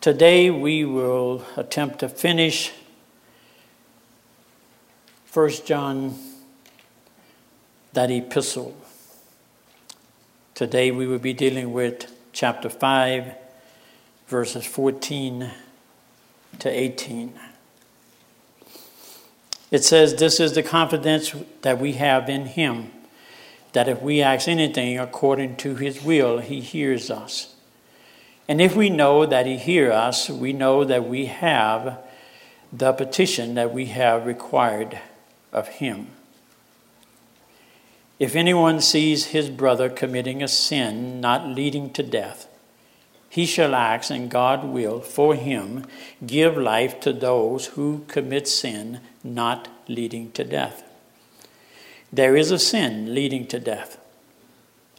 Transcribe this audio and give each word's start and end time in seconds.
Today 0.00 0.48
we 0.48 0.86
will 0.86 1.44
attempt 1.58 1.98
to 1.98 2.08
finish 2.08 2.72
1 5.34 5.50
John, 5.66 6.18
that 7.92 8.10
epistle. 8.10 8.74
Today 10.54 10.90
we 10.90 11.06
will 11.06 11.18
be 11.18 11.34
dealing 11.34 11.74
with 11.74 12.10
chapter 12.32 12.70
5, 12.70 13.34
verses 14.26 14.64
14 14.64 15.50
to 16.60 16.70
18. 16.70 17.38
It 19.70 19.84
says, 19.84 20.14
This 20.14 20.40
is 20.40 20.54
the 20.54 20.62
confidence 20.62 21.34
that 21.60 21.78
we 21.78 21.92
have 21.92 22.30
in 22.30 22.46
Him, 22.46 22.90
that 23.74 23.86
if 23.86 24.00
we 24.00 24.22
ask 24.22 24.48
anything 24.48 24.98
according 24.98 25.56
to 25.56 25.74
His 25.74 26.02
will, 26.02 26.38
He 26.38 26.62
hears 26.62 27.10
us. 27.10 27.54
And 28.50 28.60
if 28.60 28.74
we 28.74 28.90
know 28.90 29.26
that 29.26 29.46
He 29.46 29.56
hears 29.56 29.92
us, 29.92 30.28
we 30.28 30.52
know 30.52 30.82
that 30.82 31.08
we 31.08 31.26
have 31.26 32.00
the 32.72 32.92
petition 32.92 33.54
that 33.54 33.72
we 33.72 33.86
have 33.86 34.26
required 34.26 34.98
of 35.52 35.68
Him. 35.68 36.08
If 38.18 38.34
anyone 38.34 38.80
sees 38.80 39.26
his 39.26 39.48
brother 39.48 39.88
committing 39.88 40.42
a 40.42 40.48
sin 40.48 41.20
not 41.20 41.46
leading 41.46 41.90
to 41.92 42.02
death, 42.02 42.48
he 43.28 43.46
shall 43.46 43.72
ask, 43.74 44.10
and 44.10 44.28
God 44.28 44.64
will, 44.64 45.00
for 45.00 45.36
him, 45.36 45.86
give 46.26 46.56
life 46.56 46.98
to 47.00 47.12
those 47.12 47.66
who 47.68 48.04
commit 48.08 48.48
sin 48.48 49.00
not 49.22 49.68
leading 49.86 50.32
to 50.32 50.42
death. 50.42 50.82
There 52.12 52.36
is 52.36 52.50
a 52.50 52.58
sin 52.58 53.14
leading 53.14 53.46
to 53.46 53.60
death. 53.60 53.96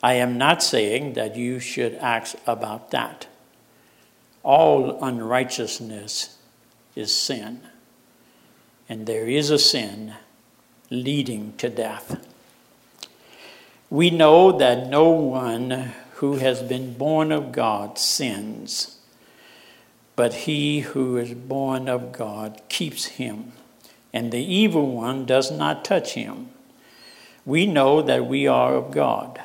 I 0.01 0.13
am 0.13 0.37
not 0.37 0.63
saying 0.63 1.13
that 1.13 1.35
you 1.35 1.59
should 1.59 1.95
ask 1.95 2.35
about 2.47 2.91
that. 2.91 3.27
All 4.43 5.03
unrighteousness 5.03 6.37
is 6.95 7.15
sin, 7.15 7.61
and 8.89 9.05
there 9.05 9.27
is 9.27 9.49
a 9.49 9.59
sin 9.59 10.15
leading 10.89 11.53
to 11.57 11.69
death. 11.69 12.25
We 13.89 14.09
know 14.09 14.51
that 14.57 14.87
no 14.87 15.09
one 15.09 15.93
who 16.15 16.35
has 16.35 16.61
been 16.63 16.93
born 16.93 17.31
of 17.31 17.51
God 17.51 17.97
sins, 17.97 18.97
but 20.15 20.33
he 20.33 20.81
who 20.81 21.17
is 21.17 21.33
born 21.33 21.87
of 21.87 22.11
God 22.11 22.61
keeps 22.69 23.05
him, 23.05 23.53
and 24.13 24.31
the 24.31 24.43
evil 24.43 24.87
one 24.91 25.25
does 25.25 25.51
not 25.51 25.85
touch 25.85 26.13
him. 26.13 26.49
We 27.45 27.65
know 27.65 28.01
that 28.01 28.25
we 28.25 28.47
are 28.47 28.75
of 28.75 28.91
God, 28.91 29.41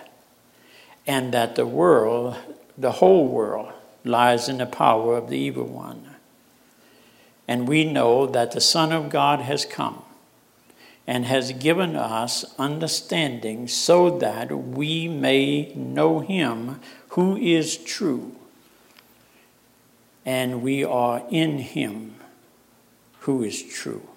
and 1.07 1.33
that 1.33 1.57
the 1.57 1.67
world, 1.67 2.37
the 2.77 2.93
whole 2.93 3.27
world, 3.27 3.73
lies 4.07 4.49
in 4.49 4.59
the 4.59 4.67
power 4.67 5.17
of 5.17 5.29
the 5.29 5.39
evil 5.39 5.67
one. 5.67 6.17
And 7.49 7.69
we 7.69 7.85
know 7.85 8.27
that 8.27 8.53
the 8.53 8.61
Son 8.61 8.93
of 8.93 9.11
God 9.11 9.41
has 9.41 9.65
come 9.65 10.03
and 11.07 11.25
has 11.27 11.53
given 11.53 11.95
us 11.95 12.45
understanding 12.59 13.69
so 13.69 14.19
that 14.19 14.51
we 14.51 15.07
may 15.07 15.73
know 15.75 16.21
him 16.21 16.81
who 17.11 17.37
is 17.37 17.77
true. 17.77 18.35
And 20.25 20.63
we 20.63 20.83
are 20.83 21.23
in 21.31 21.59
him 21.59 22.17
who 23.21 23.45
is 23.45 23.63
true. 23.63 24.09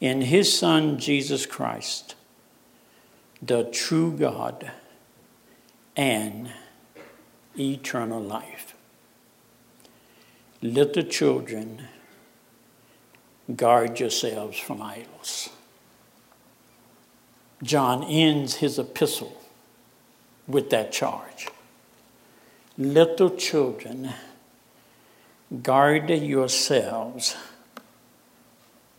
In 0.00 0.22
his 0.22 0.56
Son, 0.56 0.98
Jesus 0.98 1.44
Christ, 1.44 2.14
the 3.42 3.64
true 3.64 4.12
God 4.12 4.70
and 5.94 6.50
eternal 7.58 8.20
life. 8.20 8.74
Little 10.62 11.02
children, 11.02 11.82
guard 13.54 14.00
yourselves 14.00 14.58
from 14.58 14.82
idols. 14.82 15.50
John 17.62 18.04
ends 18.04 18.56
his 18.56 18.78
epistle 18.78 19.40
with 20.46 20.70
that 20.70 20.92
charge. 20.92 21.48
Little 22.78 23.30
children, 23.36 24.10
guard 25.62 26.10
yourselves 26.10 27.36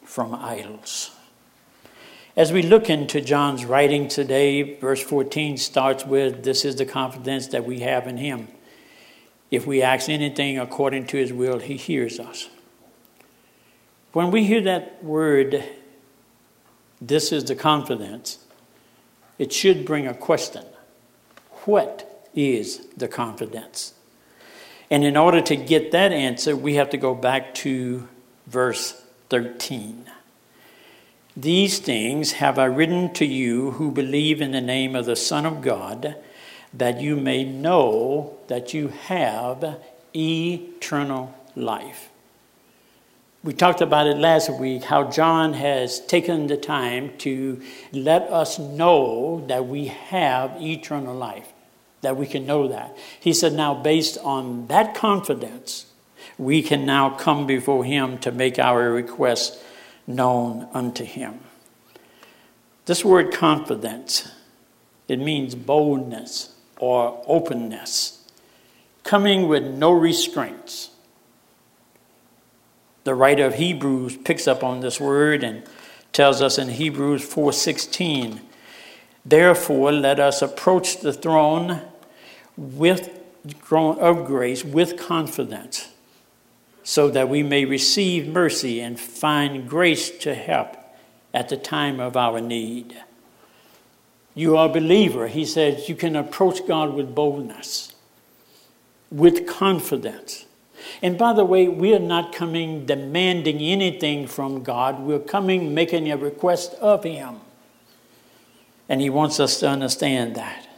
from 0.03 0.33
idols. 0.33 1.16
As 2.37 2.51
we 2.53 2.61
look 2.61 2.87
into 2.87 3.19
John's 3.19 3.65
writing 3.65 4.07
today, 4.07 4.75
verse 4.75 5.01
14 5.01 5.57
starts 5.57 6.05
with 6.05 6.43
This 6.43 6.65
is 6.65 6.75
the 6.75 6.85
confidence 6.85 7.47
that 7.47 7.65
we 7.65 7.79
have 7.79 8.05
in 8.05 8.17
him. 8.17 8.49
If 9.49 9.65
we 9.65 9.81
ask 9.81 10.07
anything 10.07 10.59
according 10.59 11.07
to 11.07 11.17
his 11.17 11.33
will, 11.33 11.57
he 11.57 11.77
hears 11.77 12.19
us. 12.19 12.47
When 14.13 14.29
we 14.29 14.43
hear 14.43 14.61
that 14.61 15.03
word, 15.03 15.63
this 17.01 17.31
is 17.31 17.45
the 17.45 17.55
confidence, 17.55 18.37
it 19.39 19.51
should 19.51 19.83
bring 19.83 20.05
a 20.05 20.13
question 20.13 20.63
What 21.65 22.29
is 22.35 22.85
the 22.95 23.07
confidence? 23.07 23.95
And 24.91 25.03
in 25.03 25.17
order 25.17 25.41
to 25.41 25.55
get 25.55 25.91
that 25.91 26.11
answer, 26.11 26.55
we 26.55 26.75
have 26.75 26.91
to 26.91 26.97
go 26.97 27.15
back 27.15 27.55
to 27.55 28.07
verse 28.45 28.93
13. 29.29 30.05
These 31.39 31.77
things 31.77 32.31
have 32.31 32.57
I 32.57 32.65
written 32.65 33.13
to 33.13 33.25
you 33.25 33.69
who 33.71 33.91
believe 33.91 34.41
in 34.41 34.53
the 34.53 34.59
name 34.59 34.95
of 34.95 35.05
the 35.05 35.15
Son 35.15 35.45
of 35.45 35.61
God, 35.61 36.15
that 36.73 36.99
you 36.99 37.15
may 37.15 37.43
know 37.43 38.35
that 38.47 38.73
you 38.73 38.87
have 38.87 39.77
eternal 40.15 41.35
life. 41.55 42.09
We 43.43 43.53
talked 43.53 43.81
about 43.81 44.07
it 44.07 44.17
last 44.17 44.49
week 44.49 44.85
how 44.85 45.11
John 45.11 45.53
has 45.53 45.99
taken 45.99 46.47
the 46.47 46.57
time 46.57 47.15
to 47.19 47.61
let 47.91 48.23
us 48.23 48.57
know 48.57 49.45
that 49.45 49.67
we 49.67 49.85
have 49.85 50.59
eternal 50.59 51.13
life, 51.13 51.49
that 52.01 52.17
we 52.17 52.25
can 52.25 52.47
know 52.47 52.67
that. 52.67 52.97
He 53.19 53.31
said, 53.31 53.53
now, 53.53 53.75
based 53.75 54.17
on 54.23 54.65
that 54.67 54.95
confidence, 54.95 55.85
we 56.39 56.63
can 56.63 56.83
now 56.83 57.11
come 57.11 57.45
before 57.45 57.83
Him 57.85 58.17
to 58.19 58.31
make 58.31 58.57
our 58.57 58.89
requests 58.91 59.63
known 60.07 60.67
unto 60.73 61.03
Him. 61.03 61.41
This 62.85 63.03
word 63.03 63.33
confidence, 63.33 64.31
it 65.07 65.19
means 65.19 65.53
boldness 65.53 66.55
or 66.79 67.21
openness, 67.27 68.25
coming 69.03 69.47
with 69.47 69.63
no 69.63 69.91
restraints 69.91 70.91
the 73.07 73.15
writer 73.15 73.45
of 73.45 73.55
Hebrews 73.55 74.17
picks 74.17 74.49
up 74.49 74.65
on 74.65 74.81
this 74.81 74.99
word 74.99 75.41
and 75.41 75.63
tells 76.11 76.41
us 76.41 76.57
in 76.57 76.67
Hebrews 76.67 77.23
4:16, 77.23 78.41
"Therefore 79.25 79.93
let 79.93 80.19
us 80.19 80.41
approach 80.41 80.97
the 80.97 81.13
throne 81.13 81.83
with 82.57 83.09
throne 83.63 83.97
of 83.99 84.25
grace 84.25 84.65
with 84.65 84.97
confidence, 84.97 85.87
so 86.87 87.09
that 87.09 87.27
we 87.27 87.43
may 87.43 87.65
receive 87.65 88.29
mercy 88.29 88.79
and 88.79 88.97
find 88.97 89.67
grace 89.67 90.09
to 90.09 90.33
help 90.33 90.77
at 91.33 91.49
the 91.49 91.57
time 91.57 91.99
of 91.99 92.15
our 92.15 92.39
need." 92.39 92.95
You 94.33 94.55
are 94.55 94.69
a 94.69 94.71
believer, 94.71 95.27
he 95.27 95.43
says, 95.43 95.89
you 95.89 95.95
can 95.95 96.15
approach 96.15 96.65
God 96.65 96.93
with 96.93 97.13
boldness, 97.13 97.91
with 99.11 99.45
confidence. 99.45 100.45
And 101.01 101.17
by 101.17 101.33
the 101.33 101.43
way, 101.43 101.67
we 101.67 101.93
are 101.93 101.99
not 101.99 102.33
coming 102.33 102.85
demanding 102.85 103.59
anything 103.59 104.27
from 104.27 104.63
God. 104.63 105.01
We're 105.01 105.19
coming 105.19 105.73
making 105.73 106.09
a 106.09 106.15
request 106.15 106.73
of 106.75 107.03
Him. 107.03 107.41
And 108.87 109.01
He 109.01 109.09
wants 109.09 109.41
us 109.41 109.59
to 109.59 109.67
understand 109.67 110.35
that. 110.35 110.69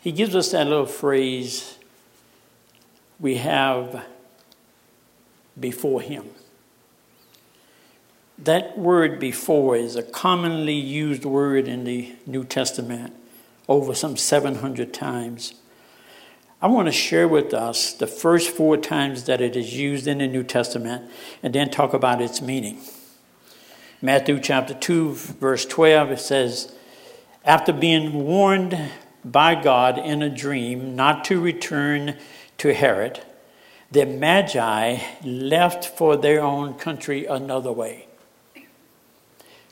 He 0.00 0.12
gives 0.12 0.34
us 0.34 0.52
that 0.52 0.66
little 0.68 0.86
phrase 0.86 1.76
we 3.20 3.36
have 3.36 4.04
before 5.58 6.00
Him. 6.00 6.24
That 8.38 8.78
word 8.78 9.20
before 9.20 9.76
is 9.76 9.96
a 9.96 10.02
commonly 10.02 10.74
used 10.74 11.26
word 11.26 11.68
in 11.68 11.84
the 11.84 12.14
New 12.26 12.44
Testament 12.44 13.14
over 13.68 13.94
some 13.94 14.16
700 14.16 14.94
times. 14.94 15.54
I 16.62 16.66
want 16.66 16.88
to 16.88 16.92
share 16.92 17.28
with 17.28 17.52
us 17.52 17.92
the 17.92 18.06
first 18.06 18.50
four 18.50 18.76
times 18.76 19.24
that 19.24 19.40
it 19.40 19.56
is 19.56 19.78
used 19.78 20.06
in 20.06 20.18
the 20.18 20.26
New 20.26 20.42
Testament 20.42 21.10
and 21.42 21.54
then 21.54 21.70
talk 21.70 21.92
about 21.92 22.22
its 22.22 22.40
meaning. 22.40 22.80
Matthew 24.02 24.40
chapter 24.40 24.72
2, 24.72 25.12
verse 25.12 25.66
12, 25.66 26.12
it 26.12 26.20
says, 26.20 26.74
After 27.44 27.72
being 27.72 28.24
warned 28.24 28.78
by 29.24 29.54
God 29.54 29.98
in 29.98 30.22
a 30.22 30.30
dream 30.30 30.96
not 30.96 31.24
to 31.26 31.40
return 31.40 32.16
to 32.60 32.74
Herod, 32.74 33.20
the 33.90 34.04
Magi 34.04 34.98
left 35.24 35.96
for 35.96 36.18
their 36.18 36.42
own 36.42 36.74
country 36.74 37.24
another 37.24 37.72
way. 37.72 38.06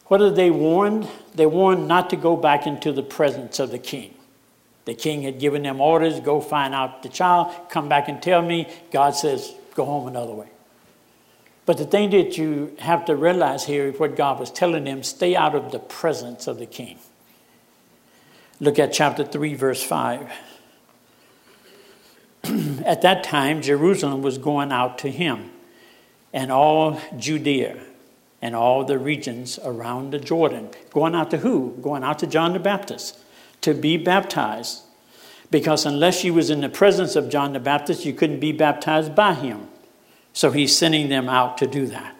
What 0.06 0.23
are 0.23 0.31
they 0.31 0.50
warned? 0.50 1.06
They 1.35 1.44
warned 1.44 1.87
not 1.87 2.08
to 2.11 2.17
go 2.17 2.35
back 2.35 2.67
into 2.67 2.93
the 2.93 3.02
presence 3.02 3.58
of 3.58 3.70
the 3.70 3.79
king. 3.79 4.14
The 4.87 4.94
king 4.94 5.20
had 5.20 5.38
given 5.38 5.64
them 5.64 5.82
orders 5.82 6.19
go 6.20 6.40
find 6.40 6.75
out 6.75 7.02
the 7.02 7.11
child, 7.11 7.55
come 7.69 7.90
back 7.90 8.08
and 8.08 8.23
tell 8.23 8.40
me. 8.40 8.67
God 8.91 9.11
says, 9.11 9.55
go 9.75 9.84
home 9.84 10.08
another 10.08 10.32
way. 10.32 10.49
But 11.67 11.76
the 11.76 11.84
thing 11.84 12.08
that 12.11 12.38
you 12.38 12.75
have 12.79 13.05
to 13.05 13.14
realize 13.14 13.67
here 13.67 13.88
is 13.88 14.00
what 14.00 14.17
God 14.17 14.41
was 14.41 14.50
telling 14.50 14.84
them 14.84 15.02
stay 15.02 15.37
out 15.37 15.55
of 15.55 15.73
the 15.73 15.79
presence 15.79 16.46
of 16.46 16.58
the 16.58 16.64
king. 16.64 16.99
Look 18.61 18.79
at 18.79 18.94
chapter 18.94 19.25
3, 19.25 19.52
verse 19.52 19.82
5. 19.82 20.32
at 22.84 23.02
that 23.02 23.24
time, 23.24 23.62
Jerusalem 23.62 24.22
was 24.22 24.38
going 24.38 24.72
out 24.72 24.98
to 24.98 25.10
him, 25.10 25.50
and 26.32 26.52
all 26.52 27.00
Judea 27.16 27.78
and 28.40 28.54
all 28.54 28.84
the 28.84 28.98
regions 28.98 29.58
around 29.64 30.12
the 30.12 30.18
Jordan. 30.18 30.70
Going 30.90 31.14
out 31.14 31.30
to 31.32 31.38
who? 31.38 31.76
Going 31.82 32.04
out 32.04 32.18
to 32.20 32.26
John 32.26 32.52
the 32.52 32.58
Baptist 32.58 33.18
to 33.62 33.74
be 33.74 33.96
baptized. 33.96 34.82
Because 35.50 35.86
unless 35.86 36.24
you 36.24 36.34
was 36.34 36.50
in 36.50 36.60
the 36.60 36.68
presence 36.68 37.16
of 37.16 37.30
John 37.30 37.52
the 37.52 37.60
Baptist, 37.60 38.04
you 38.04 38.12
couldn't 38.12 38.40
be 38.40 38.52
baptized 38.52 39.14
by 39.14 39.34
him. 39.34 39.68
So 40.32 40.50
he's 40.50 40.76
sending 40.76 41.08
them 41.08 41.28
out 41.28 41.58
to 41.58 41.66
do 41.66 41.86
that. 41.86 42.14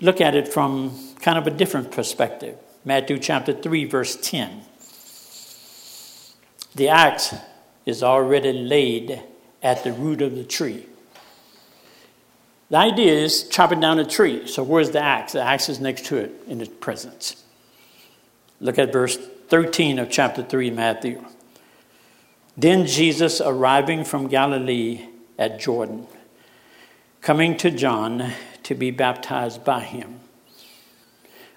Look 0.00 0.20
at 0.20 0.34
it 0.34 0.48
from 0.48 1.14
kind 1.20 1.38
of 1.38 1.46
a 1.46 1.50
different 1.50 1.92
perspective. 1.92 2.58
Matthew 2.84 3.18
chapter 3.18 3.52
3, 3.52 3.84
verse 3.86 4.16
10. 4.16 4.62
The 6.74 6.88
axe 6.88 7.34
is 7.86 8.02
already 8.02 8.52
laid 8.52 9.22
at 9.62 9.84
the 9.84 9.92
root 9.92 10.20
of 10.20 10.36
the 10.36 10.44
tree. 10.44 10.86
The 12.68 12.78
idea 12.78 13.12
is 13.12 13.48
chopping 13.48 13.80
down 13.80 14.00
a 14.00 14.04
tree. 14.04 14.48
So 14.48 14.64
where's 14.64 14.90
the 14.90 15.00
axe? 15.00 15.32
The 15.32 15.42
axe 15.42 15.68
is 15.68 15.80
next 15.80 16.06
to 16.06 16.16
it 16.16 16.32
in 16.48 16.60
its 16.60 16.72
presence. 16.80 17.44
Look 18.60 18.78
at 18.78 18.92
verse 18.92 19.16
13 19.16 20.00
of 20.00 20.10
chapter 20.10 20.42
3, 20.42 20.70
Matthew. 20.70 21.24
Then 22.56 22.86
Jesus, 22.86 23.40
arriving 23.40 24.04
from 24.04 24.26
Galilee 24.28 25.06
at 25.38 25.60
Jordan, 25.60 26.06
coming 27.20 27.56
to 27.58 27.70
John 27.70 28.32
to 28.64 28.74
be 28.74 28.90
baptized 28.90 29.64
by 29.64 29.80
him. 29.80 30.20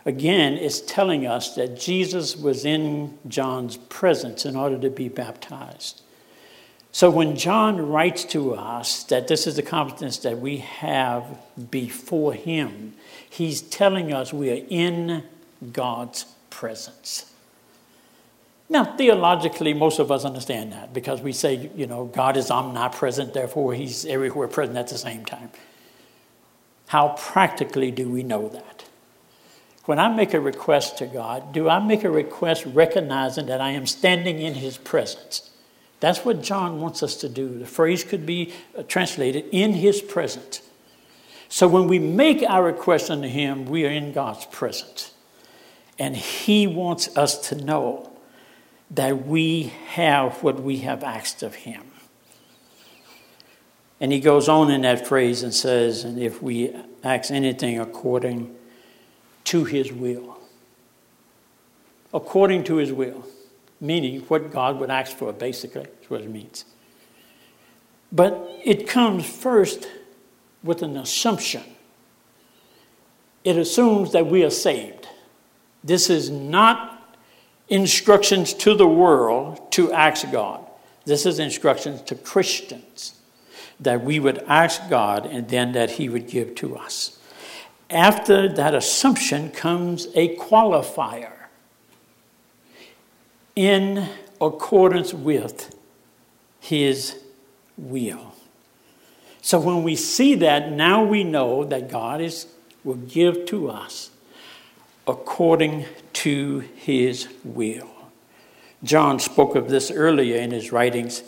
Again, 0.06 0.54
it's 0.54 0.82
telling 0.82 1.26
us 1.26 1.56
that 1.56 1.80
Jesus 1.80 2.36
was 2.36 2.66
in 2.66 3.18
John's 3.28 3.78
presence 3.78 4.46
in 4.46 4.56
order 4.56 4.78
to 4.80 4.90
be 4.90 5.08
baptized. 5.08 6.02
So 6.92 7.10
when 7.10 7.36
John 7.36 7.90
writes 7.90 8.24
to 8.26 8.56
us 8.56 9.04
that 9.06 9.28
this 9.28 9.46
is 9.46 9.56
the 9.56 9.62
confidence 9.62 10.18
that 10.20 10.40
we 10.40 10.58
have 10.58 11.24
before 11.70 12.34
him, 12.34 12.94
he's 13.30 13.62
telling 13.62 14.12
us 14.12 14.34
we 14.34 14.52
are 14.52 14.66
in 14.70 15.24
God's 15.72 16.26
presence. 16.50 17.32
Now, 18.72 18.96
theologically, 18.96 19.74
most 19.74 20.00
of 20.00 20.12
us 20.12 20.26
understand 20.26 20.74
that 20.74 20.94
because 20.94 21.22
we 21.22 21.32
say, 21.32 21.72
you 21.76 21.88
know, 21.88 22.06
God 22.06 22.38
is 22.38 22.52
omnipresent, 22.52 23.34
therefore 23.34 23.74
he's 23.74 24.06
everywhere 24.06 24.48
present 24.48 24.78
at 24.78 24.88
the 24.88 24.98
same 24.98 25.26
time. 25.26 25.50
How 26.88 27.10
practically 27.10 27.92
do 27.92 28.10
we 28.10 28.24
know 28.24 28.48
that? 28.50 28.86
When 29.86 29.98
I 29.98 30.08
make 30.14 30.36
a 30.36 30.40
request 30.40 31.00
to 31.00 31.08
God, 31.08 31.52
do 31.52 31.68
I 31.68 31.80
make 31.80 32.04
a 32.04 32.12
request 32.12 32.66
recognizing 32.66 33.48
that 33.48 33.60
I 33.60 33.72
am 33.72 33.88
standing 33.88 34.40
in 34.40 34.54
his 34.54 34.78
presence? 34.78 35.49
That's 36.00 36.24
what 36.24 36.42
John 36.42 36.80
wants 36.80 37.04
us 37.04 37.16
to 37.18 37.30
do. 37.30 37.60
The 37.60 37.66
phrase 37.66 38.04
could 38.04 38.26
be 38.26 38.54
translated 38.88 39.46
in 39.52 39.74
his 39.74 40.02
presence. 40.02 40.62
So 41.50 41.68
when 41.68 41.88
we 41.88 42.00
make 42.00 42.44
our 42.44 42.64
request 42.64 43.10
unto 43.10 43.28
him, 43.28 43.66
we 43.66 43.86
are 43.86 43.90
in 43.90 44.14
God's 44.14 44.46
presence. 44.46 45.14
And 45.98 46.16
he 46.16 46.68
wants 46.68 47.16
us 47.18 47.50
to 47.50 47.56
know 47.56 48.12
that 48.92 49.26
we 49.26 49.74
have 49.88 50.42
what 50.42 50.62
we 50.62 50.78
have 50.78 51.04
asked 51.04 51.44
of 51.44 51.56
him. 51.56 51.84
And 54.00 54.12
he 54.12 54.20
goes 54.20 54.48
on 54.48 54.72
in 54.72 54.82
that 54.82 55.08
phrase 55.08 55.44
and 55.44 55.54
says, 55.54 56.06
and 56.06 56.18
if 56.18 56.42
we 56.42 56.74
ask 57.04 57.32
anything 57.32 57.80
according 57.80 58.56
to 59.46 59.66
his 59.66 59.92
will. 59.92 60.38
According 62.14 62.64
to 62.66 62.76
his 62.78 62.94
will, 62.94 63.26
meaning 63.80 64.22
what 64.22 64.52
God 64.52 64.80
would 64.80 64.90
ask 64.90 65.16
for, 65.16 65.32
basically, 65.32 65.88
is 66.02 66.10
what 66.10 66.22
it 66.22 66.30
means. 66.30 66.66
But 68.12 68.50
it 68.64 68.88
comes 68.88 69.28
first 69.28 69.88
with 70.64 70.82
an 70.82 70.98
assumption. 70.98 71.64
It 73.44 73.58
assumes 73.58 74.12
that 74.12 74.28
we 74.28 74.44
are 74.44 74.50
saved. 74.50 75.08
This 75.84 76.10
is 76.10 76.30
not 76.30 77.18
instructions 77.70 78.54
to 78.56 78.76
the 78.76 78.88
world 78.88 79.72
to 79.74 79.94
ask 79.94 80.30
God. 80.32 80.66
This 81.06 81.26
is 81.26 81.40
instructions 81.40 82.02
to 82.04 82.16
Christians 82.16 83.16
that 83.80 84.04
we 84.04 84.20
would 84.20 84.40
ask 84.40 84.90
God 84.90 85.26
and 85.26 85.48
then 85.48 85.72
that 85.72 85.92
He 85.92 86.10
would 86.10 86.28
give 86.28 86.56
to 86.56 86.76
us. 86.76 87.18
After 87.90 88.48
that 88.50 88.76
assumption 88.76 89.50
comes 89.52 90.08
a 90.16 90.36
qualifier 90.36 91.39
in 93.56 94.10
accordance 94.42 95.14
with 95.14 95.76
His 96.60 97.18
will. 97.78 98.34
So 99.42 99.60
when 99.60 99.84
we 99.84 99.96
see 99.96 100.36
that, 100.36 100.72
now 100.72 101.04
we 101.04 101.24
know 101.24 101.64
that 101.64 101.90
God 101.90 102.22
is, 102.22 102.48
will 102.84 102.96
give 102.96 103.46
to 103.48 103.70
us 103.70 104.12
according 105.08 105.86
to 106.14 106.60
his 106.76 107.28
will. 107.44 107.90
John 108.84 109.20
spoke 109.20 109.56
of 109.56 109.68
this 109.70 109.92
earlier 109.92 110.38
in 110.38 110.52
his 110.52 110.72
writings. 110.72 111.24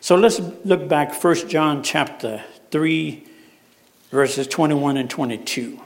So 0.00 0.16
let's 0.16 0.38
look 0.64 0.86
back 0.88 1.14
1 1.14 1.48
John 1.48 1.82
chapter 1.82 2.44
3 2.70 3.26
verses 4.10 4.46
21 4.46 4.98
and 4.98 5.08
22. 5.08 5.80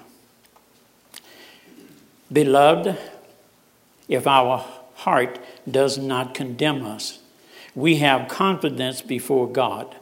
Beloved, 2.32 2.98
if 4.08 4.26
our 4.26 4.64
heart 4.96 5.38
does 5.70 5.98
not 5.98 6.34
condemn 6.34 6.84
us, 6.84 7.20
we 7.74 7.96
have 7.96 8.28
confidence 8.28 9.02
before 9.02 9.48
God. 9.48 9.96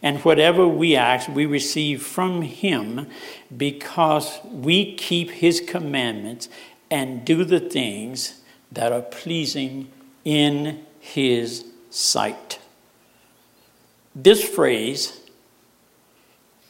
And 0.00 0.18
whatever 0.20 0.66
we 0.66 0.94
ask, 0.94 1.28
we 1.28 1.44
receive 1.44 2.02
from 2.02 2.42
Him 2.42 3.08
because 3.54 4.38
we 4.44 4.94
keep 4.94 5.30
His 5.30 5.60
commandments 5.60 6.48
and 6.90 7.24
do 7.24 7.44
the 7.44 7.60
things 7.60 8.40
that 8.72 8.92
are 8.92 9.02
pleasing 9.02 9.90
in 10.24 10.84
his 11.00 11.64
sight. 11.90 12.58
This 14.14 14.46
phrase, 14.46 15.20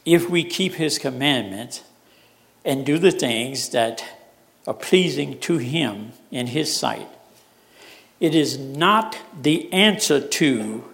if 0.05 0.29
we 0.29 0.45
keep 0.45 0.75
his 0.75 0.99
commandments 0.99 1.83
and 2.65 2.85
do 2.85 2.99
the 2.99 3.11
things 3.11 3.71
that 3.71 4.05
are 4.67 4.75
pleasing 4.75 5.39
to 5.41 5.59
him 5.59 6.13
in 6.31 6.49
his 6.49 6.75
sight, 6.75 7.09
it 8.21 8.35
is 8.35 8.59
not 8.59 9.17
the 9.41 9.73
answer 9.73 10.21
to 10.21 10.85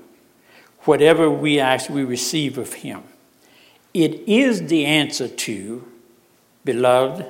whatever 0.81 1.31
we 1.31 1.59
ask 1.59 1.89
we 1.89 2.05
receive 2.05 2.59
of 2.59 2.75
him. 2.75 3.03
It 3.95 4.29
is 4.29 4.67
the 4.67 4.85
answer 4.85 5.29
to, 5.29 5.87
beloved, 6.65 7.27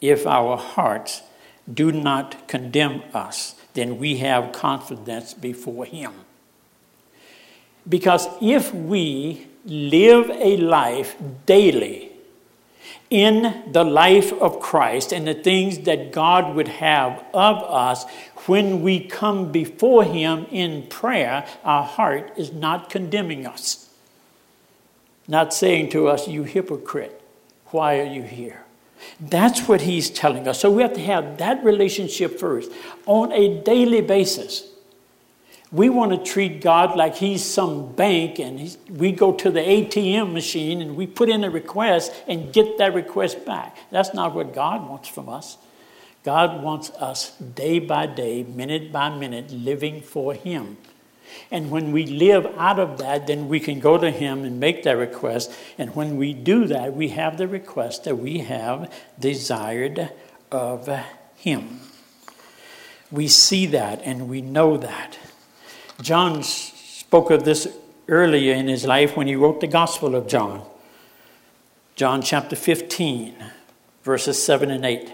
if 0.00 0.26
our 0.26 0.56
hearts 0.56 1.22
do 1.72 1.90
not 1.90 2.46
condemn 2.48 3.02
us, 3.12 3.54
then 3.74 3.98
we 3.98 4.18
have 4.18 4.52
confidence 4.52 5.34
before 5.34 5.84
Him. 5.84 6.12
Because 7.88 8.28
if 8.40 8.74
we 8.74 9.46
live 9.64 10.30
a 10.30 10.56
life 10.56 11.16
daily 11.44 12.05
in 13.10 13.64
the 13.70 13.84
life 13.84 14.32
of 14.32 14.60
Christ 14.60 15.12
and 15.12 15.26
the 15.26 15.34
things 15.34 15.80
that 15.80 16.12
God 16.12 16.54
would 16.54 16.68
have 16.68 17.24
of 17.32 17.62
us, 17.62 18.04
when 18.46 18.82
we 18.82 19.00
come 19.00 19.52
before 19.52 20.04
Him 20.04 20.46
in 20.50 20.86
prayer, 20.86 21.46
our 21.64 21.84
heart 21.84 22.32
is 22.36 22.52
not 22.52 22.90
condemning 22.90 23.46
us. 23.46 23.90
Not 25.28 25.52
saying 25.52 25.90
to 25.90 26.08
us, 26.08 26.28
You 26.28 26.44
hypocrite, 26.44 27.20
why 27.66 28.00
are 28.00 28.04
you 28.04 28.22
here? 28.22 28.66
That's 29.20 29.68
what 29.68 29.82
he's 29.82 30.10
telling 30.10 30.48
us. 30.48 30.60
So 30.60 30.70
we 30.70 30.82
have 30.82 30.94
to 30.94 31.02
have 31.02 31.38
that 31.38 31.64
relationship 31.64 32.38
first 32.38 32.70
on 33.06 33.32
a 33.32 33.60
daily 33.62 34.00
basis. 34.00 34.68
We 35.72 35.88
want 35.88 36.12
to 36.12 36.30
treat 36.32 36.60
God 36.60 36.96
like 36.96 37.16
he's 37.16 37.44
some 37.44 37.92
bank 37.92 38.38
and 38.38 38.76
we 38.88 39.12
go 39.12 39.32
to 39.32 39.50
the 39.50 39.60
ATM 39.60 40.32
machine 40.32 40.80
and 40.80 40.96
we 40.96 41.06
put 41.06 41.28
in 41.28 41.42
a 41.42 41.50
request 41.50 42.12
and 42.28 42.52
get 42.52 42.78
that 42.78 42.94
request 42.94 43.44
back. 43.44 43.76
That's 43.90 44.14
not 44.14 44.34
what 44.34 44.54
God 44.54 44.88
wants 44.88 45.08
from 45.08 45.28
us. 45.28 45.58
God 46.22 46.62
wants 46.62 46.90
us 46.90 47.36
day 47.38 47.78
by 47.78 48.06
day, 48.06 48.44
minute 48.44 48.92
by 48.92 49.10
minute, 49.10 49.50
living 49.50 50.00
for 50.00 50.34
him. 50.34 50.76
And 51.50 51.70
when 51.70 51.92
we 51.92 52.06
live 52.06 52.46
out 52.56 52.78
of 52.78 52.98
that, 52.98 53.26
then 53.26 53.48
we 53.48 53.60
can 53.60 53.80
go 53.80 53.98
to 53.98 54.10
Him 54.10 54.44
and 54.44 54.60
make 54.60 54.82
that 54.84 54.96
request. 54.96 55.52
And 55.78 55.94
when 55.94 56.16
we 56.16 56.32
do 56.32 56.66
that, 56.66 56.94
we 56.94 57.08
have 57.08 57.36
the 57.36 57.48
request 57.48 58.04
that 58.04 58.16
we 58.16 58.38
have 58.38 58.92
desired 59.18 60.10
of 60.50 60.88
Him. 61.36 61.80
We 63.10 63.28
see 63.28 63.66
that 63.66 64.00
and 64.02 64.28
we 64.28 64.40
know 64.40 64.76
that. 64.76 65.18
John 66.02 66.42
spoke 66.42 67.30
of 67.30 67.44
this 67.44 67.68
earlier 68.08 68.54
in 68.54 68.68
his 68.68 68.84
life 68.84 69.16
when 69.16 69.26
he 69.26 69.34
wrote 69.34 69.60
the 69.60 69.66
Gospel 69.66 70.14
of 70.14 70.28
John. 70.28 70.62
John 71.94 72.20
chapter 72.20 72.54
15, 72.54 73.34
verses 74.04 74.42
7 74.44 74.70
and 74.70 74.84
8. 74.84 75.10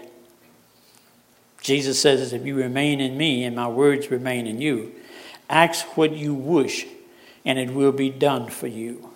Jesus 1.61 2.01
says, 2.01 2.33
If 2.33 2.45
you 2.45 2.55
remain 2.55 2.99
in 2.99 3.17
me 3.17 3.45
and 3.45 3.55
my 3.55 3.69
words 3.69 4.11
remain 4.11 4.45
in 4.45 4.59
you, 4.59 4.93
ask 5.49 5.95
what 5.95 6.11
you 6.11 6.33
wish, 6.33 6.85
and 7.45 7.57
it 7.57 7.69
will 7.73 7.93
be 7.93 8.09
done 8.09 8.49
for 8.49 8.67
you. 8.67 9.09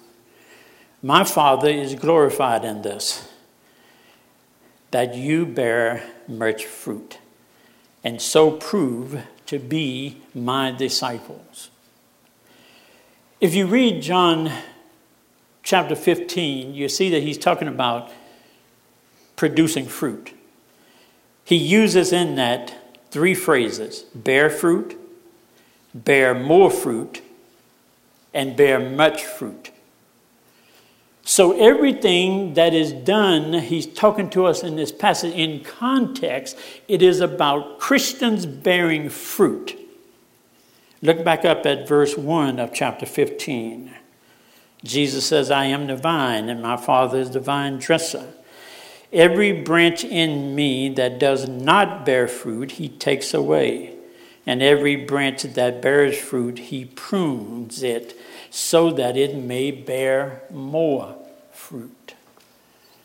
My 1.03 1.25
Father 1.25 1.69
is 1.69 1.95
glorified 1.95 2.63
in 2.63 2.81
this, 2.81 3.29
that 4.91 5.15
you 5.15 5.45
bear 5.45 6.09
much 6.29 6.65
fruit, 6.65 7.19
and 8.05 8.21
so 8.21 8.51
prove 8.51 9.21
to 9.47 9.59
be 9.59 10.21
my 10.33 10.71
disciples. 10.71 11.69
If 13.39 13.53
you 13.53 13.67
read 13.67 14.01
John 14.01 14.51
chapter 15.63 15.95
15, 15.95 16.73
you 16.73 16.89
see 16.89 17.09
that 17.09 17.23
he's 17.23 17.37
talking 17.37 17.67
about 17.67 18.11
producing 19.35 19.85
fruit. 19.85 20.33
He 21.43 21.55
uses 21.55 22.11
in 22.11 22.35
that 22.35 22.73
three 23.11 23.33
phrases 23.33 24.01
bear 24.13 24.49
fruit, 24.49 24.99
bear 25.93 26.33
more 26.33 26.69
fruit, 26.69 27.21
and 28.33 28.55
bear 28.55 28.79
much 28.79 29.23
fruit. 29.23 29.71
So, 31.29 31.51
everything 31.59 32.53
that 32.53 32.73
is 32.73 32.93
done, 32.93 33.51
he's 33.51 33.85
talking 33.85 34.29
to 34.29 34.45
us 34.45 34.63
in 34.63 34.77
this 34.77 34.93
passage 34.93 35.35
in 35.35 35.61
context, 35.61 36.57
it 36.87 37.01
is 37.01 37.19
about 37.19 37.79
Christians 37.79 38.45
bearing 38.45 39.09
fruit. 39.09 39.77
Look 41.01 41.25
back 41.25 41.43
up 41.43 41.65
at 41.65 41.85
verse 41.85 42.17
1 42.17 42.59
of 42.59 42.73
chapter 42.73 43.05
15. 43.05 43.93
Jesus 44.85 45.25
says, 45.25 45.51
I 45.51 45.65
am 45.65 45.87
the 45.87 45.97
vine, 45.97 46.47
and 46.47 46.61
my 46.61 46.77
Father 46.77 47.19
is 47.19 47.31
the 47.31 47.41
vine 47.41 47.77
dresser. 47.77 48.33
Every 49.11 49.51
branch 49.51 50.05
in 50.05 50.55
me 50.55 50.87
that 50.93 51.19
does 51.19 51.45
not 51.45 52.05
bear 52.05 52.29
fruit, 52.29 52.71
he 52.71 52.87
takes 52.87 53.33
away. 53.33 53.93
And 54.45 54.63
every 54.63 54.95
branch 54.95 55.43
that 55.43 55.81
bears 55.81 56.17
fruit, 56.17 56.57
he 56.57 56.85
prunes 56.85 57.83
it 57.83 58.17
so 58.49 58.91
that 58.91 59.17
it 59.17 59.35
may 59.35 59.71
bear 59.71 60.41
more 60.49 61.15
fruit. 61.51 62.13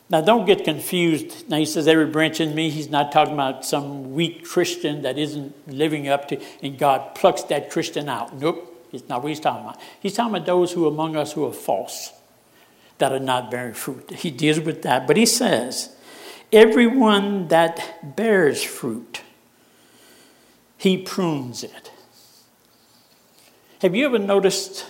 Now, 0.09 0.21
don't 0.21 0.45
get 0.45 0.63
confused. 0.63 1.49
Now, 1.49 1.57
he 1.57 1.65
says, 1.65 1.87
every 1.87 2.05
branch 2.05 2.39
in 2.39 2.53
me, 2.53 2.69
he's 2.69 2.89
not 2.89 3.11
talking 3.11 3.33
about 3.33 3.65
some 3.65 4.13
weak 4.13 4.45
Christian 4.45 5.01
that 5.01 5.17
isn't 5.17 5.67
living 5.67 6.07
up 6.07 6.27
to, 6.27 6.39
and 6.61 6.77
God 6.77 7.15
plucks 7.15 7.43
that 7.43 7.71
Christian 7.71 8.07
out. 8.07 8.35
Nope, 8.35 8.87
it's 8.91 9.07
not 9.09 9.23
what 9.23 9.29
he's 9.29 9.39
talking 9.39 9.63
about. 9.63 9.79
He's 9.99 10.13
talking 10.13 10.35
about 10.35 10.45
those 10.45 10.73
who 10.73 10.87
among 10.87 11.15
us 11.15 11.33
who 11.33 11.45
are 11.45 11.53
false, 11.53 12.13
that 12.99 13.11
are 13.11 13.19
not 13.19 13.49
bearing 13.49 13.73
fruit. 13.73 14.11
He 14.11 14.29
deals 14.29 14.59
with 14.59 14.83
that. 14.83 15.07
But 15.07 15.17
he 15.17 15.25
says, 15.25 15.95
everyone 16.51 17.47
that 17.47 18.15
bears 18.15 18.61
fruit, 18.61 19.21
he 20.77 20.97
prunes 20.97 21.63
it. 21.63 21.91
Have 23.81 23.95
you 23.95 24.05
ever 24.05 24.19
noticed 24.19 24.85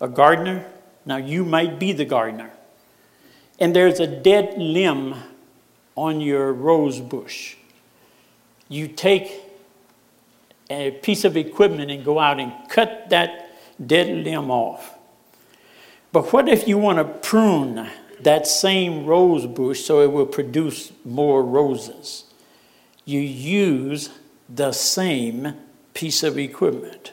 a 0.00 0.08
gardener? 0.08 0.66
Now, 1.04 1.16
you 1.16 1.44
might 1.44 1.78
be 1.78 1.92
the 1.92 2.04
gardener, 2.04 2.50
and 3.58 3.74
there's 3.74 4.00
a 4.00 4.06
dead 4.06 4.58
limb 4.58 5.14
on 5.96 6.20
your 6.20 6.52
rose 6.52 7.00
bush. 7.00 7.56
You 8.68 8.88
take 8.88 9.42
a 10.70 10.90
piece 10.90 11.24
of 11.24 11.36
equipment 11.36 11.90
and 11.90 12.04
go 12.04 12.18
out 12.18 12.38
and 12.38 12.52
cut 12.68 13.08
that 13.10 13.50
dead 13.84 14.24
limb 14.24 14.50
off. 14.50 14.94
But 16.12 16.32
what 16.32 16.48
if 16.48 16.66
you 16.68 16.78
want 16.78 16.98
to 16.98 17.04
prune 17.04 17.88
that 18.20 18.46
same 18.46 19.06
rose 19.06 19.46
bush 19.46 19.80
so 19.80 20.02
it 20.02 20.12
will 20.12 20.26
produce 20.26 20.92
more 21.04 21.42
roses? 21.42 22.24
You 23.04 23.20
use 23.20 24.10
the 24.48 24.72
same 24.72 25.54
piece 25.94 26.22
of 26.22 26.38
equipment. 26.38 27.12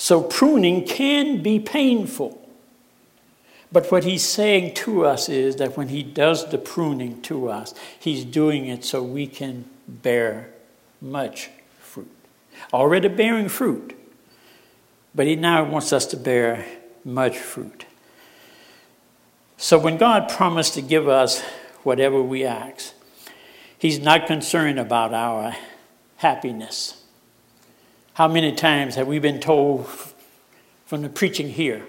So 0.00 0.22
pruning 0.22 0.86
can 0.86 1.42
be 1.42 1.60
painful. 1.60 2.40
But 3.70 3.92
what 3.92 4.02
he's 4.02 4.26
saying 4.26 4.72
to 4.76 5.04
us 5.04 5.28
is 5.28 5.56
that 5.56 5.76
when 5.76 5.88
he 5.88 6.02
does 6.02 6.48
the 6.48 6.56
pruning 6.56 7.20
to 7.20 7.50
us, 7.50 7.74
he's 7.98 8.24
doing 8.24 8.64
it 8.66 8.82
so 8.82 9.02
we 9.02 9.26
can 9.26 9.66
bear 9.86 10.48
much 11.02 11.50
fruit. 11.80 12.10
Already 12.72 13.08
bearing 13.08 13.50
fruit, 13.50 13.94
but 15.14 15.26
he 15.26 15.36
now 15.36 15.64
wants 15.64 15.92
us 15.92 16.06
to 16.06 16.16
bear 16.16 16.64
much 17.04 17.36
fruit. 17.36 17.84
So 19.58 19.78
when 19.78 19.98
God 19.98 20.30
promised 20.30 20.72
to 20.74 20.80
give 20.80 21.08
us 21.08 21.42
whatever 21.82 22.22
we 22.22 22.46
ask, 22.46 22.94
he's 23.76 23.98
not 23.98 24.26
concerned 24.26 24.78
about 24.78 25.12
our 25.12 25.54
happiness. 26.16 26.99
How 28.20 28.28
many 28.28 28.52
times 28.52 28.96
have 28.96 29.06
we 29.06 29.18
been 29.18 29.40
told 29.40 29.88
from 30.84 31.00
the 31.00 31.08
preaching 31.08 31.48
here 31.48 31.86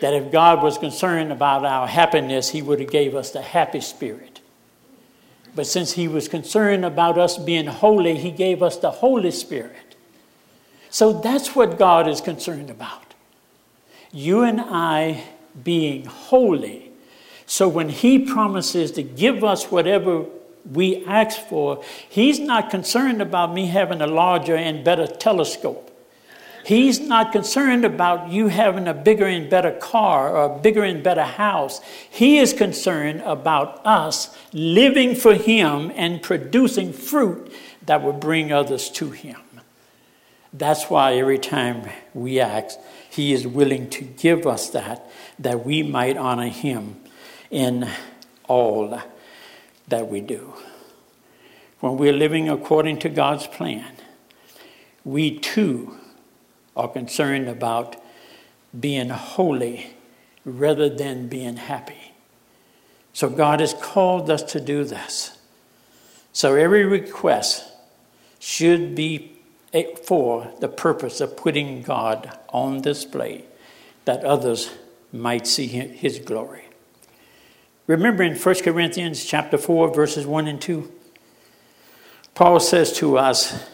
that 0.00 0.14
if 0.14 0.30
God 0.30 0.62
was 0.62 0.78
concerned 0.78 1.32
about 1.32 1.64
our 1.64 1.88
happiness, 1.88 2.50
He 2.50 2.62
would 2.62 2.78
have 2.78 2.92
gave 2.92 3.16
us 3.16 3.32
the 3.32 3.42
happy 3.42 3.80
spirit. 3.80 4.40
But 5.52 5.66
since 5.66 5.94
He 5.94 6.06
was 6.06 6.28
concerned 6.28 6.84
about 6.84 7.18
us 7.18 7.38
being 7.38 7.66
holy, 7.66 8.16
He 8.18 8.30
gave 8.30 8.62
us 8.62 8.76
the 8.76 8.92
Holy 8.92 9.32
Spirit. 9.32 9.96
So 10.90 11.12
that's 11.12 11.56
what 11.56 11.76
God 11.76 12.06
is 12.06 12.20
concerned 12.20 12.70
about. 12.70 13.14
You 14.12 14.42
and 14.42 14.60
I 14.60 15.24
being 15.64 16.04
holy. 16.04 16.92
So 17.46 17.66
when 17.66 17.88
He 17.88 18.20
promises 18.20 18.92
to 18.92 19.02
give 19.02 19.42
us 19.42 19.72
whatever 19.72 20.26
we 20.70 21.04
ask 21.04 21.38
for, 21.48 21.82
he's 22.08 22.38
not 22.38 22.70
concerned 22.70 23.20
about 23.20 23.52
me 23.52 23.66
having 23.66 24.00
a 24.00 24.06
larger 24.06 24.56
and 24.56 24.84
better 24.84 25.06
telescope. 25.06 25.90
He's 26.64 26.98
not 26.98 27.30
concerned 27.30 27.84
about 27.84 28.30
you 28.30 28.48
having 28.48 28.88
a 28.88 28.94
bigger 28.94 29.26
and 29.26 29.50
better 29.50 29.72
car 29.72 30.34
or 30.34 30.44
a 30.44 30.58
bigger 30.58 30.82
and 30.82 31.02
better 31.02 31.24
house. 31.24 31.82
He 32.08 32.38
is 32.38 32.54
concerned 32.54 33.20
about 33.26 33.84
us 33.84 34.34
living 34.54 35.14
for 35.14 35.34
Him 35.34 35.92
and 35.94 36.22
producing 36.22 36.94
fruit 36.94 37.52
that 37.84 38.02
will 38.02 38.14
bring 38.14 38.50
others 38.50 38.88
to 38.92 39.10
Him. 39.10 39.40
That's 40.54 40.88
why 40.88 41.16
every 41.16 41.38
time 41.38 41.86
we 42.14 42.40
ask, 42.40 42.78
He 43.10 43.34
is 43.34 43.46
willing 43.46 43.90
to 43.90 44.02
give 44.02 44.46
us 44.46 44.70
that, 44.70 45.06
that 45.38 45.66
we 45.66 45.82
might 45.82 46.16
honor 46.16 46.48
Him 46.48 46.96
in 47.50 47.90
all 48.48 49.02
that 49.88 50.08
we 50.08 50.20
do. 50.20 50.54
When 51.80 51.96
we're 51.96 52.12
living 52.12 52.48
according 52.48 52.98
to 53.00 53.08
God's 53.08 53.46
plan, 53.46 53.92
we 55.04 55.38
too 55.38 55.96
are 56.76 56.88
concerned 56.88 57.48
about 57.48 57.96
being 58.78 59.10
holy 59.10 59.94
rather 60.44 60.88
than 60.88 61.28
being 61.28 61.56
happy. 61.56 62.12
So 63.12 63.28
God 63.28 63.60
has 63.60 63.74
called 63.74 64.30
us 64.30 64.42
to 64.44 64.60
do 64.60 64.84
this. 64.84 65.38
So 66.32 66.56
every 66.56 66.84
request 66.84 67.64
should 68.40 68.94
be 68.94 69.30
for 70.04 70.52
the 70.60 70.68
purpose 70.68 71.20
of 71.20 71.36
putting 71.36 71.82
God 71.82 72.38
on 72.48 72.80
display 72.80 73.44
that 74.04 74.24
others 74.24 74.70
might 75.12 75.46
see 75.46 75.66
his 75.66 76.18
glory. 76.18 76.63
Remember 77.86 78.22
in 78.22 78.34
1 78.36 78.54
Corinthians 78.62 79.24
chapter 79.24 79.58
4 79.58 79.92
verses 79.94 80.26
1 80.26 80.46
and 80.48 80.60
2 80.60 80.90
Paul 82.34 82.58
says 82.58 82.92
to 82.94 83.18
us 83.18 83.68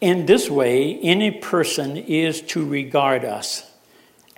in 0.00 0.26
this 0.26 0.50
way 0.50 0.98
any 1.00 1.30
person 1.30 1.96
is 1.96 2.42
to 2.42 2.64
regard 2.64 3.24
us 3.24 3.70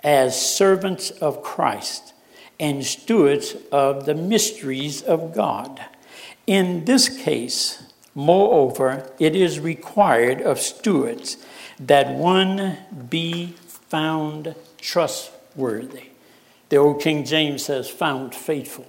as 0.03 0.41
servants 0.41 1.11
of 1.11 1.43
Christ 1.43 2.13
and 2.59 2.85
stewards 2.85 3.55
of 3.71 4.05
the 4.05 4.15
mysteries 4.15 5.01
of 5.01 5.35
God. 5.35 5.83
In 6.47 6.85
this 6.85 7.09
case, 7.09 7.83
moreover, 8.15 9.11
it 9.19 9.35
is 9.35 9.59
required 9.59 10.41
of 10.41 10.59
stewards 10.59 11.37
that 11.79 12.15
one 12.15 12.77
be 13.09 13.53
found 13.89 14.55
trustworthy. 14.79 16.05
The 16.69 16.77
old 16.77 17.01
King 17.01 17.23
James 17.25 17.63
says, 17.63 17.89
found 17.89 18.35
faithful. 18.35 18.87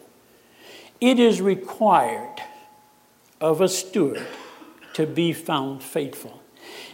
It 1.00 1.20
is 1.20 1.40
required 1.40 2.42
of 3.40 3.60
a 3.60 3.68
steward 3.68 4.26
to 4.94 5.06
be 5.06 5.32
found 5.32 5.82
faithful, 5.82 6.42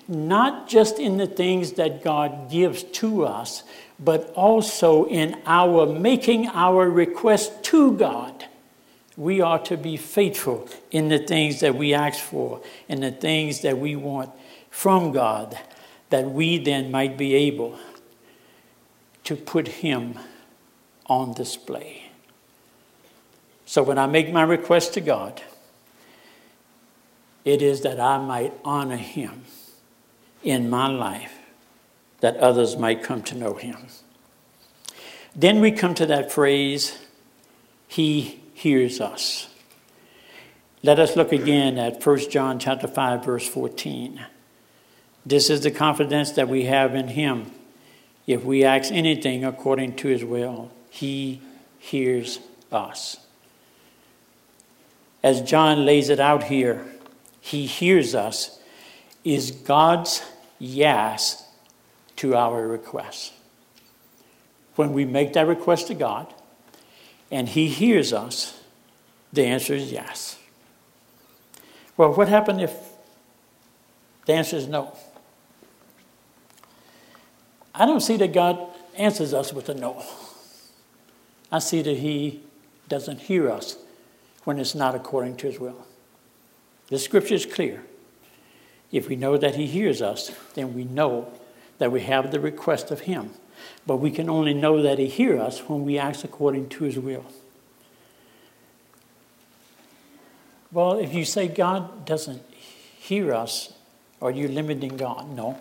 not 0.06 0.68
just 0.68 0.98
in 0.98 1.16
the 1.16 1.26
things 1.26 1.72
that 1.72 2.04
God 2.04 2.50
gives 2.50 2.82
to 2.82 3.24
us, 3.24 3.62
but 3.98 4.30
also 4.34 5.06
in 5.06 5.40
our 5.46 5.86
making 5.86 6.48
our 6.48 6.90
request 6.90 7.64
to 7.64 7.96
God. 7.96 8.44
We 9.16 9.40
are 9.40 9.60
to 9.60 9.76
be 9.76 9.96
faithful 9.96 10.68
in 10.90 11.08
the 11.08 11.20
things 11.20 11.60
that 11.60 11.76
we 11.76 11.94
ask 11.94 12.20
for 12.20 12.60
and 12.88 13.02
the 13.02 13.12
things 13.12 13.62
that 13.62 13.78
we 13.78 13.96
want 13.96 14.30
from 14.70 15.12
God 15.12 15.58
that 16.10 16.30
we 16.30 16.58
then 16.58 16.90
might 16.90 17.16
be 17.16 17.34
able 17.34 17.78
to 19.22 19.36
put 19.36 19.68
him 19.68 20.18
on 21.06 21.32
display. 21.32 22.10
So 23.66 23.82
when 23.82 23.98
I 23.98 24.06
make 24.06 24.32
my 24.32 24.42
request 24.42 24.94
to 24.94 25.00
God, 25.00 25.42
it 27.44 27.62
is 27.62 27.82
that 27.82 28.00
I 28.00 28.18
might 28.18 28.52
honor 28.64 28.96
him 28.96 29.44
in 30.42 30.68
my 30.70 30.88
life, 30.88 31.38
that 32.20 32.36
others 32.36 32.76
might 32.76 33.02
come 33.02 33.22
to 33.22 33.34
know 33.34 33.54
him. 33.54 33.86
Then 35.34 35.60
we 35.60 35.72
come 35.72 35.94
to 35.94 36.06
that 36.06 36.30
phrase, 36.30 36.98
He 37.88 38.40
hears 38.54 39.00
us. 39.00 39.48
Let 40.82 41.00
us 41.00 41.16
look 41.16 41.32
again 41.32 41.78
at 41.78 42.04
1 42.04 42.30
John 42.30 42.58
chapter 42.58 42.86
5 42.86 43.24
verse 43.24 43.48
14. 43.48 44.20
This 45.26 45.48
is 45.48 45.62
the 45.62 45.70
confidence 45.70 46.32
that 46.32 46.48
we 46.48 46.64
have 46.64 46.94
in 46.94 47.08
him. 47.08 47.50
If 48.26 48.44
we 48.44 48.64
ask 48.64 48.92
anything 48.92 49.44
according 49.44 49.96
to 49.96 50.08
his 50.08 50.24
will, 50.24 50.70
he 50.94 51.40
hears 51.80 52.38
us. 52.70 53.16
As 55.24 55.42
John 55.42 55.84
lays 55.84 56.08
it 56.08 56.20
out 56.20 56.44
here, 56.44 56.86
he 57.40 57.66
hears 57.66 58.14
us 58.14 58.60
is 59.24 59.50
God's 59.50 60.22
yes 60.60 61.48
to 62.16 62.36
our 62.36 62.68
request. 62.68 63.32
When 64.76 64.92
we 64.92 65.04
make 65.04 65.32
that 65.32 65.48
request 65.48 65.88
to 65.88 65.94
God 65.94 66.32
and 67.28 67.48
he 67.48 67.66
hears 67.66 68.12
us, 68.12 68.60
the 69.32 69.44
answer 69.44 69.74
is 69.74 69.90
yes. 69.90 70.38
Well, 71.96 72.14
what 72.14 72.28
happened 72.28 72.60
if 72.60 72.72
the 74.26 74.34
answer 74.34 74.56
is 74.56 74.68
no? 74.68 74.96
I 77.74 77.84
don't 77.84 78.00
see 78.00 78.16
that 78.18 78.32
God 78.32 78.60
answers 78.96 79.34
us 79.34 79.52
with 79.52 79.68
a 79.68 79.74
no. 79.74 80.04
I 81.54 81.60
see 81.60 81.82
that 81.82 81.98
He 81.98 82.40
doesn't 82.88 83.20
hear 83.20 83.48
us 83.48 83.76
when 84.42 84.58
it's 84.58 84.74
not 84.74 84.96
according 84.96 85.36
to 85.36 85.46
His 85.46 85.60
will. 85.60 85.86
The 86.88 86.98
scripture 86.98 87.36
is 87.36 87.46
clear. 87.46 87.84
If 88.90 89.08
we 89.08 89.14
know 89.14 89.36
that 89.36 89.54
He 89.54 89.68
hears 89.68 90.02
us, 90.02 90.32
then 90.54 90.74
we 90.74 90.82
know 90.82 91.32
that 91.78 91.92
we 91.92 92.00
have 92.00 92.32
the 92.32 92.40
request 92.40 92.90
of 92.90 93.02
Him. 93.02 93.30
But 93.86 93.98
we 93.98 94.10
can 94.10 94.28
only 94.28 94.52
know 94.52 94.82
that 94.82 94.98
He 94.98 95.06
hears 95.06 95.38
us 95.38 95.60
when 95.60 95.84
we 95.84 95.96
act 95.96 96.24
according 96.24 96.70
to 96.70 96.82
His 96.82 96.98
will. 96.98 97.24
Well, 100.72 100.98
if 100.98 101.14
you 101.14 101.24
say 101.24 101.46
God 101.46 102.04
doesn't 102.04 102.42
hear 102.98 103.32
us, 103.32 103.72
are 104.20 104.32
you 104.32 104.48
limiting 104.48 104.96
God? 104.96 105.30
No. 105.30 105.56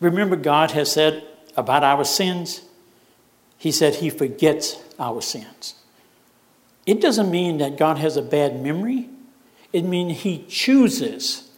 Remember, 0.00 0.36
God 0.36 0.72
has 0.72 0.92
said 0.92 1.24
about 1.56 1.82
our 1.82 2.04
sins, 2.04 2.60
He 3.60 3.70
said 3.70 3.96
He 3.96 4.10
forgets 4.10 4.82
our 4.98 5.22
sins. 5.22 5.76
It 6.86 7.00
doesn't 7.00 7.30
mean 7.30 7.58
that 7.58 7.76
God 7.76 7.98
has 7.98 8.16
a 8.16 8.22
bad 8.22 8.60
memory, 8.60 9.08
it 9.72 9.84
means 9.84 10.22
He 10.22 10.44
chooses 10.48 11.48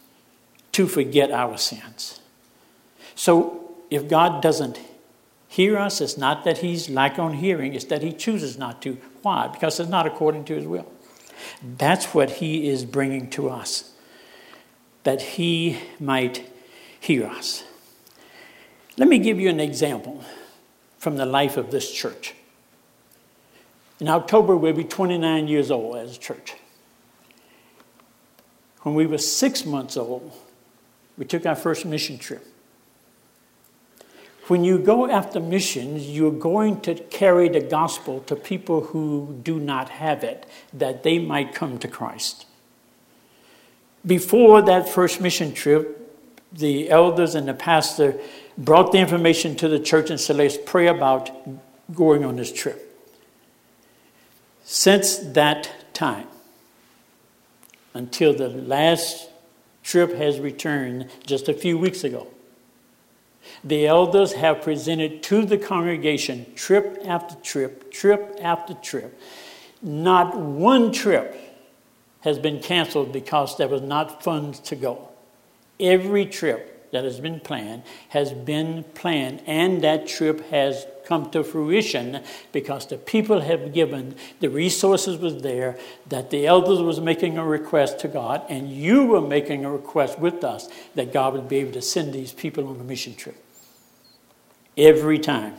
to 0.73 0.87
forget 0.87 1.31
our 1.31 1.57
sins. 1.57 2.19
So 3.15 3.75
if 3.89 4.07
God 4.07 4.43
doesn't 4.43 4.79
hear 5.47 5.79
us, 5.79 6.01
it's 6.01 6.17
not 6.17 6.43
that 6.43 6.59
He's 6.59 6.89
lack 6.89 7.17
on 7.17 7.33
hearing, 7.33 7.73
it's 7.73 7.85
that 7.85 8.03
He 8.03 8.13
chooses 8.13 8.59
not 8.59 8.83
to. 8.83 8.99
Why? 9.23 9.47
Because 9.47 9.79
it's 9.79 9.89
not 9.89 10.05
according 10.05 10.45
to 10.45 10.55
His 10.55 10.67
will. 10.67 10.91
That's 11.61 12.13
what 12.13 12.29
he 12.31 12.67
is 12.67 12.85
bringing 12.85 13.29
to 13.31 13.49
us, 13.49 13.91
that 15.03 15.21
he 15.21 15.79
might 15.99 16.49
hear 16.99 17.25
us. 17.25 17.63
Let 18.97 19.07
me 19.09 19.19
give 19.19 19.39
you 19.39 19.49
an 19.49 19.59
example 19.59 20.23
from 21.03 21.17
the 21.17 21.25
life 21.25 21.57
of 21.57 21.69
this 21.69 21.91
church. 21.91 22.33
In 23.99 24.07
October, 24.07 24.55
we'll 24.55 24.71
be 24.71 24.85
29 24.85 25.49
years 25.49 25.69
old 25.69 25.97
as 25.97 26.15
a 26.15 26.19
church. 26.19 26.55
When 28.83 28.95
we 28.95 29.05
were 29.05 29.17
six 29.17 29.65
months 29.65 29.97
old, 29.97 30.31
we 31.17 31.25
took 31.25 31.45
our 31.45 31.55
first 31.55 31.85
mission 31.85 32.17
trip. 32.17 32.47
When 34.47 34.63
you 34.63 34.79
go 34.79 35.09
after 35.09 35.41
missions, 35.41 36.09
you're 36.09 36.31
going 36.31 36.79
to 36.81 36.95
carry 36.95 37.49
the 37.49 37.61
gospel 37.61 38.21
to 38.21 38.35
people 38.37 38.81
who 38.85 39.39
do 39.43 39.59
not 39.59 39.89
have 39.89 40.23
it, 40.23 40.45
that 40.73 41.03
they 41.03 41.19
might 41.19 41.53
come 41.53 41.79
to 41.79 41.87
Christ. 41.89 42.45
Before 44.05 44.61
that 44.61 44.87
first 44.87 45.19
mission 45.19 45.53
trip, 45.53 45.99
the 46.53 46.89
elders 46.89 47.35
and 47.35 47.47
the 47.47 47.53
pastor 47.53 48.19
brought 48.57 48.91
the 48.91 48.99
information 48.99 49.55
to 49.57 49.67
the 49.67 49.79
church 49.79 50.09
and 50.09 50.19
said, 50.19 50.35
Let's 50.35 50.57
pray 50.57 50.87
about 50.87 51.31
going 51.93 52.23
on 52.23 52.35
this 52.35 52.51
trip. 52.51 52.89
Since 54.63 55.17
that 55.33 55.93
time, 55.93 56.27
until 57.93 58.33
the 58.33 58.49
last 58.49 59.29
trip 59.83 60.13
has 60.15 60.39
returned 60.39 61.09
just 61.25 61.49
a 61.49 61.53
few 61.53 61.77
weeks 61.77 62.03
ago, 62.03 62.27
the 63.63 63.87
elders 63.87 64.33
have 64.33 64.61
presented 64.61 65.21
to 65.23 65.45
the 65.45 65.57
congregation 65.57 66.53
trip 66.55 67.01
after 67.05 67.35
trip, 67.35 67.91
trip 67.91 68.37
after 68.41 68.73
trip. 68.75 69.19
Not 69.81 70.37
one 70.37 70.93
trip 70.93 71.37
has 72.21 72.39
been 72.39 72.61
canceled 72.61 73.11
because 73.11 73.57
there 73.57 73.67
was 73.67 73.81
not 73.81 74.23
funds 74.23 74.59
to 74.61 74.77
go. 74.77 75.09
Every 75.79 76.25
trip 76.25 76.72
that 76.93 77.03
has 77.03 77.19
been 77.19 77.39
planned 77.39 77.83
has 78.09 78.31
been 78.31 78.83
planned, 78.93 79.41
and 79.45 79.83
that 79.83 80.07
trip 80.07 80.47
has 80.49 80.85
come 81.05 81.29
to 81.31 81.43
fruition 81.43 82.23
because 82.51 82.85
the 82.85 82.97
people 82.97 83.41
have 83.41 83.73
given, 83.73 84.15
the 84.39 84.47
resources 84.47 85.17
was 85.17 85.41
there, 85.41 85.77
that 86.07 86.29
the 86.29 86.45
elders 86.45 86.79
was 86.79 87.01
making 87.01 87.37
a 87.37 87.43
request 87.43 87.99
to 87.99 88.07
God, 88.07 88.43
and 88.47 88.71
you 88.71 89.05
were 89.05 89.21
making 89.21 89.65
a 89.65 89.71
request 89.71 90.19
with 90.19 90.43
us 90.43 90.69
that 90.95 91.11
God 91.11 91.33
would 91.33 91.49
be 91.49 91.57
able 91.57 91.73
to 91.73 91.81
send 91.81 92.13
these 92.13 92.31
people 92.31 92.67
on 92.67 92.79
a 92.79 92.83
mission 92.83 93.15
trip. 93.15 93.35
Every 94.77 95.19
time. 95.19 95.55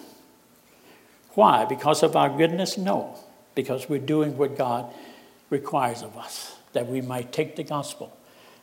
Why? 1.33 1.65
Because 1.65 2.03
of 2.05 2.15
our 2.15 2.31
goodness? 2.31 2.79
No. 2.79 3.19
Because 3.55 3.89
we're 3.89 3.99
doing 3.99 4.39
what 4.39 4.57
God 4.57 4.93
requires 5.51 6.03
of 6.03 6.17
us, 6.17 6.57
that 6.73 6.87
we 6.87 7.01
might 7.01 7.33
take 7.33 7.57
the 7.57 7.65
gospel. 7.65 8.17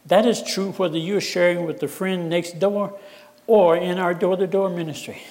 That 0.05 0.25
is 0.25 0.41
true 0.41 0.71
whether 0.73 0.97
you're 0.97 1.21
sharing 1.21 1.65
with 1.65 1.79
the 1.79 1.87
friend 1.87 2.29
next 2.29 2.59
door 2.59 2.99
or 3.47 3.75
in 3.75 3.97
our 3.97 4.13
door 4.13 4.37
to 4.37 4.47
door 4.47 4.69
ministry. 4.69 5.21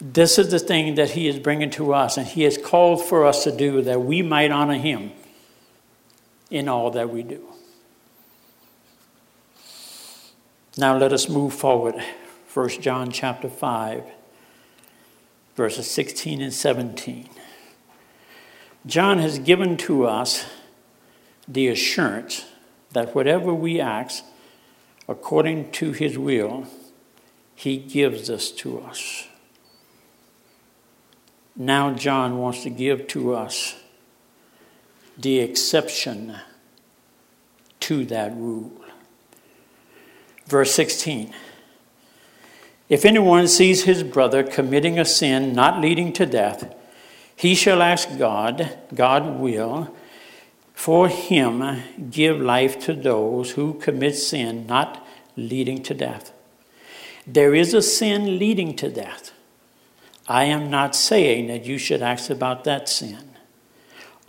This 0.00 0.38
is 0.38 0.50
the 0.50 0.58
thing 0.58 0.94
that 0.94 1.10
He 1.10 1.26
is 1.26 1.38
bringing 1.38 1.70
to 1.70 1.92
us, 1.92 2.16
and 2.16 2.26
He 2.26 2.42
has 2.42 2.56
called 2.56 3.04
for 3.04 3.24
us 3.24 3.44
to 3.44 3.56
do 3.56 3.82
that 3.82 4.02
we 4.02 4.22
might 4.22 4.50
honor 4.50 4.78
Him 4.78 5.12
in 6.50 6.68
all 6.68 6.90
that 6.92 7.10
we 7.10 7.22
do. 7.22 7.42
Now 10.76 10.96
let 10.96 11.12
us 11.12 11.28
move 11.28 11.54
forward. 11.54 11.96
1 12.54 12.68
John 12.80 13.10
chapter 13.10 13.48
5 13.48 14.04
verses 15.58 15.90
16 15.90 16.40
and 16.40 16.54
17. 16.54 17.28
John 18.86 19.18
has 19.18 19.40
given 19.40 19.76
to 19.78 20.06
us 20.06 20.46
the 21.48 21.66
assurance 21.66 22.44
that 22.92 23.14
whatever 23.14 23.52
we 23.52 23.80
ask 23.80 24.24
according 25.08 25.70
to 25.72 25.92
his 25.92 26.18
will, 26.18 26.66
he 27.54 27.76
gives 27.76 28.30
us 28.30 28.50
to 28.50 28.80
us. 28.80 29.26
Now, 31.56 31.92
John 31.92 32.38
wants 32.38 32.62
to 32.62 32.70
give 32.70 33.08
to 33.08 33.34
us 33.34 33.74
the 35.16 35.40
exception 35.40 36.36
to 37.80 38.04
that 38.04 38.34
rule. 38.36 38.72
Verse 40.46 40.72
16. 40.72 41.34
If 42.88 43.04
anyone 43.04 43.48
sees 43.48 43.84
his 43.84 44.02
brother 44.02 44.42
committing 44.42 44.98
a 44.98 45.04
sin 45.04 45.52
not 45.52 45.80
leading 45.80 46.12
to 46.14 46.26
death, 46.26 46.74
he 47.36 47.54
shall 47.54 47.82
ask 47.82 48.18
God, 48.18 48.78
God 48.94 49.38
will, 49.38 49.94
for 50.78 51.08
him 51.08 51.82
give 52.08 52.40
life 52.40 52.78
to 52.78 52.94
those 52.94 53.50
who 53.50 53.74
commit 53.74 54.14
sin 54.14 54.64
not 54.68 55.04
leading 55.36 55.82
to 55.82 55.92
death. 55.92 56.32
There 57.26 57.52
is 57.52 57.74
a 57.74 57.82
sin 57.82 58.38
leading 58.38 58.76
to 58.76 58.88
death. 58.88 59.32
I 60.28 60.44
am 60.44 60.70
not 60.70 60.94
saying 60.94 61.48
that 61.48 61.64
you 61.64 61.78
should 61.78 62.00
ask 62.00 62.30
about 62.30 62.62
that 62.62 62.88
sin. 62.88 63.30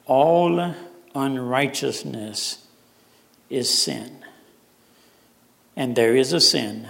All 0.08 0.74
unrighteousness 1.14 2.66
is 3.52 3.72
sin. 3.72 4.26
And 5.76 5.96
there 5.96 6.16
is 6.16 6.34
a 6.34 6.42
sin 6.42 6.90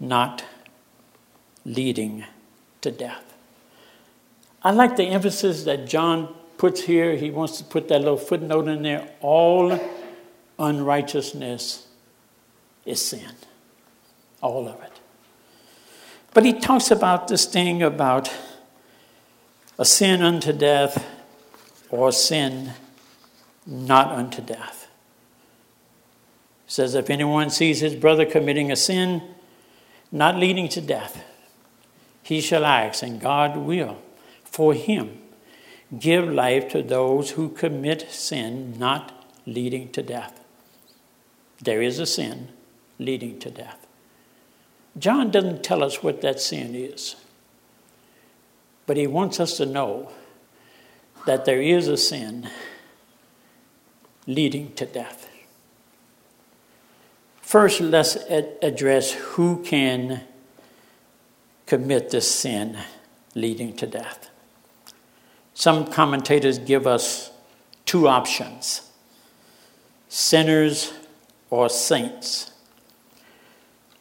not 0.00 0.44
leading 1.64 2.24
to 2.80 2.90
death. 2.90 3.32
I 4.60 4.72
like 4.72 4.96
the 4.96 5.06
emphasis 5.06 5.62
that 5.62 5.86
John 5.86 6.34
puts 6.62 6.82
here. 6.82 7.16
He 7.16 7.28
wants 7.28 7.58
to 7.58 7.64
put 7.64 7.88
that 7.88 7.98
little 7.98 8.16
footnote 8.16 8.68
in 8.68 8.82
there. 8.82 9.08
All 9.20 9.80
unrighteousness 10.60 11.88
is 12.86 13.04
sin. 13.04 13.32
all 14.40 14.68
of 14.68 14.80
it. 14.80 15.00
But 16.32 16.44
he 16.44 16.52
talks 16.52 16.92
about 16.92 17.26
this 17.26 17.46
thing 17.46 17.82
about 17.82 18.32
a 19.76 19.84
sin 19.84 20.22
unto 20.22 20.52
death 20.52 21.04
or 21.90 22.12
sin 22.12 22.74
not 23.66 24.12
unto 24.12 24.40
death. 24.40 24.86
He 26.66 26.70
says, 26.70 26.94
if 26.94 27.10
anyone 27.10 27.50
sees 27.50 27.80
his 27.80 27.96
brother 27.96 28.24
committing 28.24 28.70
a 28.70 28.76
sin 28.76 29.20
not 30.12 30.36
leading 30.36 30.68
to 30.68 30.80
death, 30.80 31.24
he 32.22 32.40
shall 32.40 32.64
ask, 32.64 33.02
and 33.02 33.20
God 33.20 33.56
will, 33.56 33.98
for 34.44 34.74
him, 34.74 35.18
give 35.98 36.28
life 36.28 36.68
to 36.70 36.82
those 36.82 37.32
who 37.32 37.48
commit 37.48 38.10
sin 38.10 38.78
not 38.78 39.26
leading 39.46 39.90
to 39.92 40.02
death. 40.02 40.40
There 41.60 41.82
is 41.82 41.98
a 41.98 42.06
sin 42.06 42.48
leading 42.98 43.38
to 43.40 43.50
death. 43.50 43.86
John 44.98 45.30
doesn't 45.30 45.62
tell 45.62 45.82
us 45.82 46.02
what 46.02 46.20
that 46.22 46.40
sin 46.40 46.74
is, 46.74 47.16
but 48.86 48.96
he 48.96 49.06
wants 49.06 49.40
us 49.40 49.56
to 49.56 49.66
know 49.66 50.10
that 51.26 51.44
there 51.44 51.62
is 51.62 51.88
a 51.88 51.96
sin 51.96 52.48
leading 54.26 54.72
to 54.74 54.86
death. 54.86 55.28
First, 57.40 57.80
let's 57.80 58.16
address 58.16 59.12
who 59.12 59.62
can 59.62 60.22
commit 61.66 62.10
this 62.10 62.30
sin 62.30 62.78
leading 63.34 63.74
to 63.76 63.86
death. 63.86 64.30
Some 65.62 65.86
commentators 65.86 66.58
give 66.58 66.88
us 66.88 67.30
two 67.86 68.08
options 68.08 68.90
sinners 70.08 70.92
or 71.50 71.68
saints. 71.68 72.50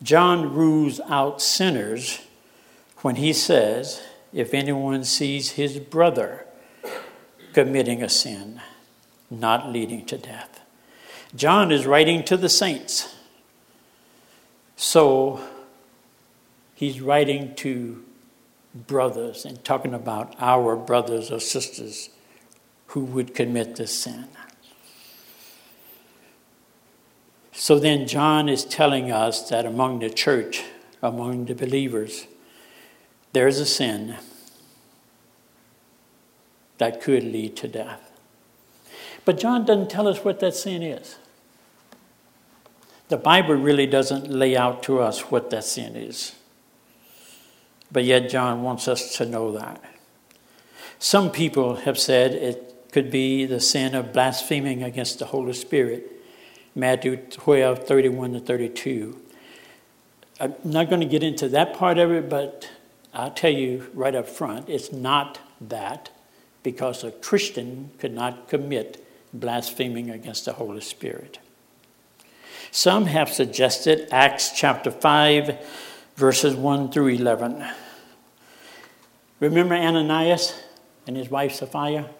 John 0.01 0.55
rules 0.55 0.99
out 1.01 1.39
sinners 1.39 2.21
when 3.03 3.17
he 3.17 3.31
says, 3.31 4.01
if 4.33 4.55
anyone 4.55 5.03
sees 5.03 5.51
his 5.51 5.77
brother 5.77 6.47
committing 7.53 8.01
a 8.01 8.09
sin 8.09 8.59
not 9.29 9.69
leading 9.71 10.03
to 10.07 10.17
death. 10.17 10.61
John 11.35 11.71
is 11.71 11.85
writing 11.85 12.23
to 12.23 12.37
the 12.37 12.49
saints. 12.49 13.15
So 14.77 15.39
he's 16.73 17.01
writing 17.01 17.53
to 17.57 18.03
brothers 18.73 19.45
and 19.45 19.63
talking 19.63 19.93
about 19.93 20.35
our 20.39 20.75
brothers 20.75 21.31
or 21.31 21.39
sisters 21.39 22.09
who 22.87 23.01
would 23.01 23.33
commit 23.33 23.75
this 23.75 23.97
sin. 23.97 24.27
So 27.51 27.77
then, 27.79 28.07
John 28.07 28.49
is 28.49 28.65
telling 28.65 29.11
us 29.11 29.49
that 29.49 29.65
among 29.65 29.99
the 29.99 30.09
church, 30.09 30.63
among 31.01 31.45
the 31.45 31.53
believers, 31.53 32.27
there 33.33 33.47
is 33.47 33.59
a 33.59 33.65
sin 33.65 34.15
that 36.79 37.01
could 37.01 37.23
lead 37.23 37.55
to 37.57 37.67
death. 37.67 38.11
But 39.23 39.39
John 39.39 39.65
doesn't 39.65 39.89
tell 39.89 40.07
us 40.07 40.23
what 40.23 40.39
that 40.39 40.55
sin 40.55 40.81
is. 40.81 41.17
The 43.09 43.17
Bible 43.17 43.55
really 43.55 43.85
doesn't 43.85 44.31
lay 44.31 44.57
out 44.57 44.81
to 44.83 44.99
us 44.99 45.29
what 45.29 45.49
that 45.51 45.63
sin 45.63 45.95
is. 45.95 46.33
But 47.91 48.03
yet, 48.03 48.29
John 48.29 48.63
wants 48.63 48.87
us 48.87 49.17
to 49.17 49.25
know 49.25 49.51
that. 49.53 49.83
Some 50.99 51.31
people 51.31 51.77
have 51.77 51.97
said 51.97 52.33
it 52.33 52.89
could 52.91 53.09
be 53.09 53.45
the 53.45 53.59
sin 53.59 53.95
of 53.95 54.13
blaspheming 54.13 54.83
against 54.83 55.19
the 55.19 55.25
Holy 55.25 55.53
Spirit. 55.53 56.11
Matthew 56.75 57.17
12, 57.17 57.87
31 57.87 58.33
to 58.33 58.39
32. 58.39 59.21
I'm 60.39 60.55
not 60.63 60.89
going 60.89 61.01
to 61.01 61.07
get 61.07 61.23
into 61.23 61.49
that 61.49 61.73
part 61.73 61.97
of 61.97 62.11
it, 62.11 62.29
but 62.29 62.69
I'll 63.13 63.31
tell 63.31 63.51
you 63.51 63.89
right 63.93 64.15
up 64.15 64.27
front 64.27 64.69
it's 64.69 64.91
not 64.91 65.39
that 65.59 66.09
because 66.63 67.03
a 67.03 67.11
Christian 67.11 67.91
could 67.99 68.13
not 68.13 68.47
commit 68.47 69.05
blaspheming 69.33 70.09
against 70.09 70.45
the 70.45 70.53
Holy 70.53 70.81
Spirit. 70.81 71.39
Some 72.71 73.05
have 73.05 73.29
suggested 73.29 74.07
Acts 74.11 74.51
chapter 74.51 74.91
5 74.91 75.57
verses 76.21 76.55
1 76.55 76.91
through 76.91 77.07
11. 77.07 77.65
Remember 79.39 79.73
Ananias 79.73 80.53
and 81.07 81.17
his 81.17 81.31
wife 81.31 81.51
Sapphira? 81.51 82.11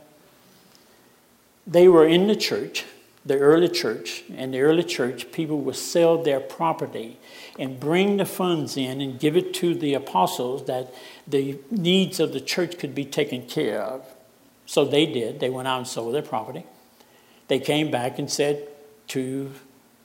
They 1.68 1.88
were 1.88 2.08
in 2.08 2.26
the 2.26 2.36
church, 2.36 2.84
the 3.24 3.38
early 3.38 3.70
church, 3.70 4.24
and 4.36 4.56
the 4.56 4.62
early 4.62 4.82
church, 4.82 5.32
people 5.32 5.62
would 5.62 5.76
sell 5.76 6.24
their 6.24 6.40
property 6.40 7.20
and 7.60 7.80
bring 7.80 8.18
the 8.18 8.26
funds 8.26 8.76
in 8.76 9.02
and 9.02 9.20
give 9.20 9.38
it 9.38 9.54
to 9.54 9.76
the 9.76 9.94
apostles 9.94 10.66
that 10.66 10.92
the 11.28 11.60
needs 11.70 12.20
of 12.20 12.34
the 12.34 12.42
church 12.42 12.80
could 12.80 12.96
be 12.96 13.06
taken 13.06 13.46
care 13.46 13.84
of. 13.84 14.04
So 14.66 14.84
they 14.84 15.06
did. 15.06 15.40
They 15.40 15.52
went 15.52 15.68
out 15.68 15.78
and 15.78 15.88
sold 15.88 16.16
their 16.16 16.24
property. 16.24 16.66
They 17.50 17.60
came 17.60 17.92
back 17.92 18.18
and 18.18 18.32
said 18.32 18.68
to 19.10 19.52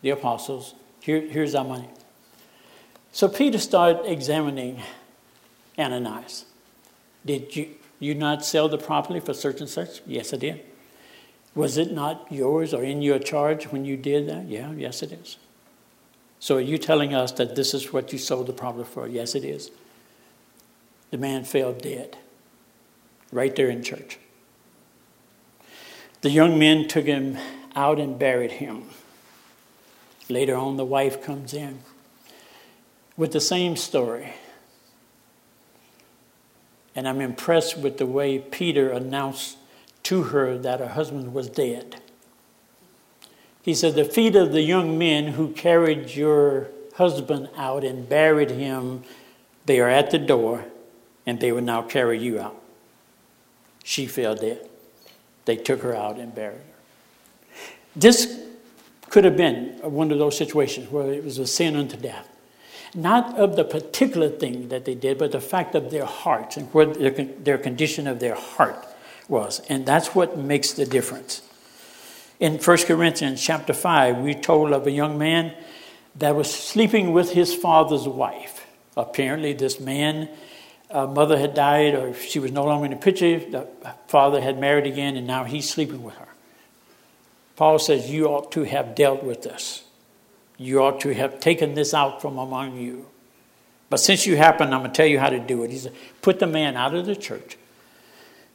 the 0.02 0.10
apostles, 0.10 0.74
Here, 1.00 1.22
Here's 1.22 1.54
our 1.54 1.64
money. 1.64 1.88
So 3.16 3.30
Peter 3.30 3.56
started 3.56 4.04
examining 4.04 4.82
Ananias. 5.78 6.44
Did 7.24 7.56
you, 7.56 7.70
you 7.98 8.14
not 8.14 8.44
sell 8.44 8.68
the 8.68 8.76
property 8.76 9.20
for 9.20 9.32
such 9.32 9.58
and 9.60 9.70
such? 9.70 10.02
Yes, 10.04 10.34
I 10.34 10.36
did. 10.36 10.60
Was 11.54 11.78
it 11.78 11.92
not 11.92 12.30
yours 12.30 12.74
or 12.74 12.84
in 12.84 13.00
your 13.00 13.18
charge 13.18 13.68
when 13.68 13.86
you 13.86 13.96
did 13.96 14.28
that? 14.28 14.48
Yeah, 14.48 14.70
yes, 14.72 15.02
it 15.02 15.12
is. 15.12 15.38
So 16.40 16.56
are 16.56 16.60
you 16.60 16.76
telling 16.76 17.14
us 17.14 17.32
that 17.32 17.56
this 17.56 17.72
is 17.72 17.90
what 17.90 18.12
you 18.12 18.18
sold 18.18 18.48
the 18.48 18.52
property 18.52 18.86
for? 18.86 19.08
Yes, 19.08 19.34
it 19.34 19.44
is. 19.44 19.70
The 21.10 21.16
man 21.16 21.44
fell 21.44 21.72
dead 21.72 22.18
right 23.32 23.56
there 23.56 23.70
in 23.70 23.82
church. 23.82 24.18
The 26.20 26.28
young 26.28 26.58
men 26.58 26.86
took 26.86 27.06
him 27.06 27.38
out 27.74 27.98
and 27.98 28.18
buried 28.18 28.52
him. 28.52 28.82
Later 30.28 30.56
on, 30.56 30.76
the 30.76 30.84
wife 30.84 31.22
comes 31.22 31.54
in 31.54 31.78
with 33.16 33.32
the 33.32 33.40
same 33.40 33.76
story. 33.76 34.34
And 36.94 37.06
I'm 37.06 37.20
impressed 37.20 37.76
with 37.76 37.98
the 37.98 38.06
way 38.06 38.38
Peter 38.38 38.90
announced 38.90 39.58
to 40.04 40.24
her 40.24 40.56
that 40.58 40.80
her 40.80 40.88
husband 40.88 41.34
was 41.34 41.48
dead. 41.48 41.96
He 43.62 43.74
said, 43.74 43.94
The 43.94 44.04
feet 44.04 44.36
of 44.36 44.52
the 44.52 44.62
young 44.62 44.96
men 44.96 45.28
who 45.28 45.52
carried 45.52 46.14
your 46.14 46.68
husband 46.94 47.48
out 47.56 47.84
and 47.84 48.08
buried 48.08 48.50
him, 48.50 49.02
they 49.66 49.80
are 49.80 49.88
at 49.88 50.10
the 50.10 50.18
door, 50.18 50.64
and 51.26 51.40
they 51.40 51.52
will 51.52 51.62
now 51.62 51.82
carry 51.82 52.18
you 52.18 52.38
out. 52.40 52.62
She 53.82 54.06
fell 54.06 54.34
dead. 54.34 54.68
They 55.44 55.56
took 55.56 55.82
her 55.82 55.94
out 55.94 56.16
and 56.18 56.34
buried 56.34 56.58
her. 56.58 57.62
This 57.94 58.40
could 59.10 59.24
have 59.24 59.36
been 59.36 59.78
one 59.82 60.10
of 60.12 60.18
those 60.18 60.36
situations 60.36 60.90
where 60.90 61.12
it 61.12 61.24
was 61.24 61.38
a 61.38 61.46
sin 61.46 61.76
unto 61.76 61.96
death. 61.96 62.28
Not 62.96 63.38
of 63.38 63.56
the 63.56 63.64
particular 63.64 64.30
thing 64.30 64.70
that 64.70 64.86
they 64.86 64.94
did, 64.94 65.18
but 65.18 65.30
the 65.30 65.40
fact 65.40 65.74
of 65.74 65.90
their 65.90 66.06
hearts 66.06 66.56
and 66.56 66.72
what 66.72 66.98
their, 66.98 67.10
their 67.10 67.58
condition 67.58 68.06
of 68.06 68.20
their 68.20 68.34
heart 68.34 68.86
was. 69.28 69.60
And 69.68 69.84
that's 69.84 70.14
what 70.14 70.38
makes 70.38 70.72
the 70.72 70.86
difference. 70.86 71.42
In 72.40 72.56
1 72.56 72.78
Corinthians 72.78 73.42
chapter 73.42 73.74
5, 73.74 74.18
we 74.18 74.34
told 74.34 74.72
of 74.72 74.86
a 74.86 74.90
young 74.90 75.18
man 75.18 75.54
that 76.16 76.34
was 76.34 76.52
sleeping 76.52 77.12
with 77.12 77.32
his 77.32 77.54
father's 77.54 78.08
wife. 78.08 78.66
Apparently, 78.96 79.52
this 79.52 79.78
man, 79.78 80.30
uh, 80.90 81.06
mother 81.06 81.38
had 81.38 81.52
died, 81.54 81.94
or 81.94 82.14
she 82.14 82.38
was 82.38 82.50
no 82.50 82.64
longer 82.64 82.86
in 82.86 82.92
the 82.92 82.96
picture. 82.96 83.38
The 83.38 83.68
father 84.08 84.40
had 84.40 84.58
married 84.58 84.86
again, 84.86 85.16
and 85.16 85.26
now 85.26 85.44
he's 85.44 85.68
sleeping 85.68 86.02
with 86.02 86.14
her. 86.14 86.28
Paul 87.56 87.78
says, 87.78 88.10
You 88.10 88.28
ought 88.28 88.52
to 88.52 88.64
have 88.64 88.94
dealt 88.94 89.22
with 89.22 89.42
this. 89.42 89.85
You 90.58 90.82
ought 90.82 91.00
to 91.00 91.14
have 91.14 91.40
taken 91.40 91.74
this 91.74 91.92
out 91.92 92.22
from 92.22 92.38
among 92.38 92.78
you. 92.78 93.06
But 93.88 93.98
since 93.98 94.26
you 94.26 94.36
happen, 94.36 94.72
I'm 94.72 94.80
going 94.80 94.90
to 94.90 94.96
tell 94.96 95.06
you 95.06 95.18
how 95.18 95.28
to 95.28 95.38
do 95.38 95.62
it. 95.62 95.70
He 95.70 95.78
said, 95.78 95.94
Put 96.22 96.38
the 96.38 96.46
man 96.46 96.76
out 96.76 96.94
of 96.94 97.06
the 97.06 97.14
church 97.14 97.56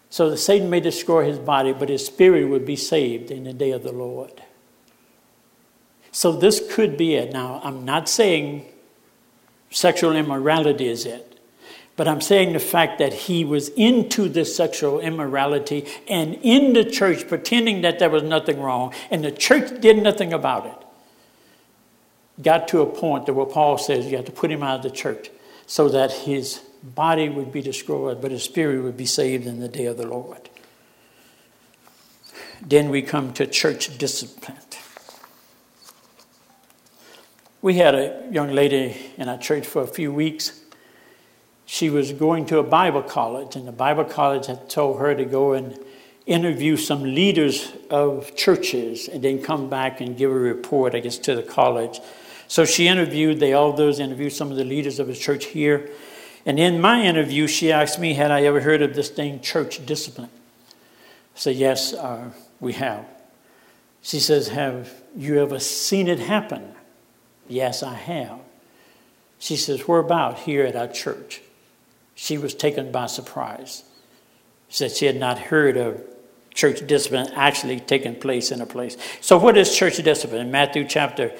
so 0.10 0.30
that 0.30 0.38
Satan 0.38 0.70
may 0.70 0.82
destroy 0.82 1.26
his 1.26 1.40
body, 1.40 1.72
but 1.72 1.88
his 1.88 2.06
spirit 2.06 2.50
would 2.50 2.66
be 2.66 2.76
saved 2.76 3.32
in 3.32 3.46
the 3.46 3.54
day 3.54 3.72
of 3.72 3.84
the 3.84 3.94
Lord. 3.94 4.44
So 6.12 6.34
this 6.34 6.62
could 6.74 6.98
be 6.98 7.16
it. 7.16 7.32
Now, 7.32 7.62
I'm 7.64 7.86
not 7.86 8.10
saying 8.10 8.66
sexual 9.70 10.16
immorality 10.16 10.88
is 10.88 11.06
it. 11.06 11.40
But 11.96 12.08
I'm 12.08 12.22
saying 12.22 12.54
the 12.54 12.60
fact 12.60 13.00
that 13.00 13.14
he 13.14 13.46
was 13.46 13.70
into 13.70 14.28
this 14.28 14.56
sexual 14.56 15.00
immorality 15.00 15.86
and 16.08 16.36
in 16.42 16.74
the 16.74 16.84
church 16.84 17.28
pretending 17.28 17.82
that 17.82 18.00
there 18.00 18.10
was 18.10 18.24
nothing 18.24 18.60
wrong, 18.60 18.94
and 19.10 19.24
the 19.24 19.32
church 19.32 19.82
did 19.82 20.02
nothing 20.02 20.34
about 20.34 20.66
it. 20.66 20.81
Got 22.40 22.68
to 22.70 22.82
a 22.82 22.86
point 22.86 23.26
that 23.26 23.34
where 23.34 23.46
Paul 23.46 23.78
says 23.78 24.06
you 24.06 24.18
have 24.18 24.26
to 24.26 24.32
put 24.32 24.52
him 24.52 24.62
out 24.62 24.78
of 24.78 24.84
the 24.84 24.92
church 24.92 25.32
so 25.66 25.90
that 25.90 26.12
his 26.12 26.62
body 26.84 27.30
would 27.30 27.52
be 27.52 27.62
destroyed, 27.62 28.22
but 28.22 28.32
his 28.32 28.44
spirit 28.44 28.82
would 28.84 28.98
be 28.98 29.06
saved 29.06 29.48
in 29.48 29.60
the 29.60 29.68
day 29.68 29.86
of 29.86 29.98
the 29.98 30.08
Lord. 30.08 30.50
Then 32.62 32.90
we 32.90 33.02
come 33.02 33.34
to 33.34 33.48
church 33.48 33.98
discipline. 33.98 34.58
We 37.62 37.76
had 37.76 37.94
a 37.94 38.28
young 38.32 38.54
lady 38.54 38.96
in 39.18 39.30
our 39.30 39.38
church 39.38 39.68
for 39.68 39.84
a 39.84 39.88
few 39.88 40.12
weeks. 40.12 40.62
She 41.68 41.92
was 41.92 42.12
going 42.12 42.48
to 42.48 42.58
a 42.58 42.64
Bible 42.64 43.04
college, 43.04 43.56
and 43.56 43.68
the 43.68 43.72
Bible 43.72 44.04
college 44.04 44.48
had 44.48 44.68
told 44.68 45.00
her 45.00 45.14
to 45.14 45.26
go 45.26 45.54
and 45.54 45.78
interview 46.26 46.76
some 46.76 47.04
leaders 47.04 47.72
of 47.90 48.36
churches 48.36 49.08
and 49.08 49.24
then 49.24 49.44
come 49.44 49.70
back 49.70 50.02
and 50.02 50.18
give 50.18 50.32
a 50.32 50.36
report, 50.36 50.96
I 50.96 51.02
guess, 51.02 51.20
to 51.20 51.36
the 51.36 51.44
college. 51.44 52.00
So 52.52 52.66
she 52.66 52.90
interviewed, 52.90 53.40
they 53.40 53.54
all 53.54 53.72
those 53.72 54.02
interviewed 54.02 54.34
some 54.34 54.52
of 54.52 54.58
the 54.58 54.66
leaders 54.66 55.00
of 55.00 55.08
the 55.08 55.16
church 55.16 55.46
here. 55.46 55.90
And 56.46 56.60
in 56.60 56.82
my 56.82 57.02
interview, 57.02 57.48
she 57.48 57.72
asked 57.72 57.98
me, 57.98 58.14
Had 58.14 58.30
I 58.30 58.44
ever 58.44 58.60
heard 58.60 58.82
of 58.82 58.94
this 58.94 59.08
thing, 59.08 59.40
church 59.40 59.86
discipline? 59.86 60.30
I 61.34 61.40
said, 61.40 61.56
Yes, 61.56 61.94
uh, 61.94 62.32
we 62.60 62.74
have. 62.74 63.06
She 64.02 64.20
says, 64.20 64.50
Have 64.50 64.92
you 65.16 65.42
ever 65.42 65.60
seen 65.60 66.10
it 66.10 66.20
happen? 66.20 66.76
Yes, 67.48 67.84
I 67.84 67.94
have. 67.94 68.40
She 69.40 69.56
says, 69.56 69.88
Where 69.88 70.00
about? 70.00 70.40
Here 70.40 70.66
at 70.66 70.76
our 70.76 70.90
church. 70.90 71.42
She 72.16 72.38
was 72.38 72.54
taken 72.54 72.92
by 72.92 73.06
surprise. 73.06 73.86
She 74.68 74.76
said 74.76 74.92
she 74.92 75.06
had 75.06 75.16
not 75.16 75.40
heard 75.40 75.78
of 75.78 76.04
church 76.54 76.86
discipline 76.86 77.32
actually 77.34 77.80
taking 77.80 78.16
place 78.16 78.52
in 78.52 78.60
a 78.60 78.66
place. 78.66 78.98
So, 79.22 79.38
what 79.38 79.56
is 79.56 79.74
church 79.74 80.04
discipline? 80.04 80.42
In 80.42 80.52
Matthew 80.52 80.86
chapter 80.86 81.32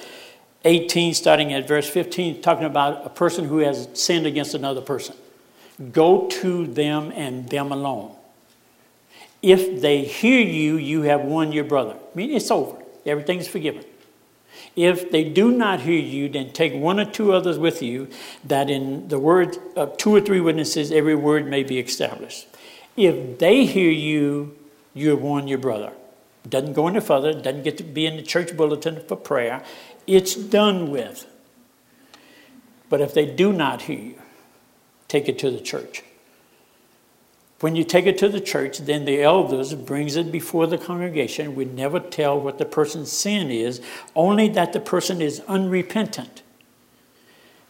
18, 0.64 1.14
starting 1.14 1.52
at 1.52 1.66
verse 1.66 1.88
15, 1.88 2.40
talking 2.40 2.64
about 2.64 3.04
a 3.04 3.10
person 3.10 3.46
who 3.46 3.58
has 3.58 3.88
sinned 3.94 4.26
against 4.26 4.54
another 4.54 4.80
person. 4.80 5.16
Go 5.90 6.28
to 6.28 6.66
them 6.66 7.12
and 7.14 7.48
them 7.48 7.72
alone. 7.72 8.14
If 9.42 9.80
they 9.80 10.04
hear 10.04 10.40
you, 10.40 10.76
you 10.76 11.02
have 11.02 11.22
won 11.22 11.52
your 11.52 11.64
brother. 11.64 11.94
I 11.94 12.16
mean, 12.16 12.30
it's 12.30 12.50
over. 12.50 12.80
Everything's 13.04 13.48
forgiven. 13.48 13.84
If 14.76 15.10
they 15.10 15.24
do 15.24 15.50
not 15.50 15.80
hear 15.80 15.98
you, 15.98 16.28
then 16.28 16.52
take 16.52 16.72
one 16.72 17.00
or 17.00 17.04
two 17.04 17.32
others 17.32 17.58
with 17.58 17.82
you, 17.82 18.08
that 18.44 18.70
in 18.70 19.08
the 19.08 19.18
word 19.18 19.58
of 19.76 19.96
two 19.98 20.14
or 20.14 20.20
three 20.20 20.40
witnesses, 20.40 20.92
every 20.92 21.14
word 21.14 21.46
may 21.46 21.62
be 21.62 21.78
established. 21.78 22.46
If 22.96 23.38
they 23.38 23.66
hear 23.66 23.90
you, 23.90 24.56
you 24.94 25.10
have 25.10 25.20
won 25.20 25.48
your 25.48 25.58
brother. 25.58 25.92
Doesn't 26.48 26.72
go 26.72 26.88
any 26.88 27.00
further, 27.00 27.32
doesn't 27.32 27.62
get 27.62 27.78
to 27.78 27.84
be 27.84 28.06
in 28.06 28.16
the 28.16 28.22
church 28.22 28.56
bulletin 28.56 29.00
for 29.06 29.16
prayer. 29.16 29.62
It's 30.06 30.34
done 30.34 30.90
with. 30.90 31.26
But 32.88 33.00
if 33.00 33.14
they 33.14 33.26
do 33.26 33.52
not 33.52 33.82
hear 33.82 33.98
you, 33.98 34.22
take 35.08 35.28
it 35.28 35.38
to 35.40 35.50
the 35.50 35.60
church. 35.60 36.02
When 37.60 37.76
you 37.76 37.84
take 37.84 38.06
it 38.06 38.18
to 38.18 38.28
the 38.28 38.40
church, 38.40 38.78
then 38.78 39.04
the 39.04 39.22
elders 39.22 39.72
brings 39.74 40.16
it 40.16 40.32
before 40.32 40.66
the 40.66 40.78
congregation. 40.78 41.54
We 41.54 41.64
never 41.64 42.00
tell 42.00 42.40
what 42.40 42.58
the 42.58 42.64
person's 42.64 43.12
sin 43.12 43.50
is, 43.50 43.80
only 44.16 44.48
that 44.48 44.72
the 44.72 44.80
person 44.80 45.22
is 45.22 45.40
unrepentant. 45.46 46.42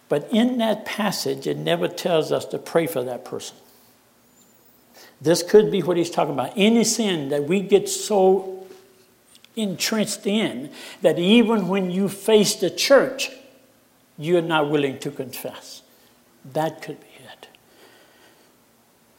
But 0.08 0.28
in 0.32 0.58
that 0.58 0.84
passage, 0.84 1.46
it 1.46 1.58
never 1.58 1.88
tells 1.88 2.32
us 2.32 2.46
to 2.46 2.58
pray 2.58 2.86
for 2.86 3.04
that 3.04 3.24
person. 3.24 3.56
This 5.20 5.42
could 5.42 5.70
be 5.70 5.82
what 5.82 5.96
he's 5.96 6.10
talking 6.10 6.34
about. 6.34 6.52
Any 6.56 6.84
sin 6.84 7.28
that 7.28 7.44
we 7.44 7.60
get 7.60 7.88
so 7.88 8.61
entrenched 9.56 10.26
in 10.26 10.70
that 11.02 11.18
even 11.18 11.68
when 11.68 11.90
you 11.90 12.08
face 12.08 12.54
the 12.54 12.70
church, 12.70 13.30
you're 14.18 14.42
not 14.42 14.70
willing 14.70 14.98
to 15.00 15.10
confess. 15.10 15.82
That 16.52 16.82
could 16.82 17.00
be 17.00 17.06
it. 17.30 17.48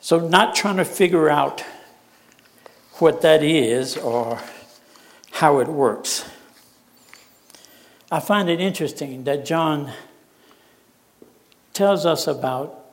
So, 0.02 0.28
not 0.28 0.56
trying 0.56 0.78
to 0.78 0.86
figure 0.86 1.30
out 1.30 1.64
what 2.94 3.22
that 3.22 3.44
is 3.44 3.98
or 3.98 4.40
how 5.32 5.60
it 5.60 5.68
works. 5.68 6.30
I 8.12 8.20
find 8.20 8.50
it 8.50 8.60
interesting 8.60 9.24
that 9.24 9.46
John 9.46 9.92
tells 11.74 12.06
us 12.06 12.28
about 12.28 12.86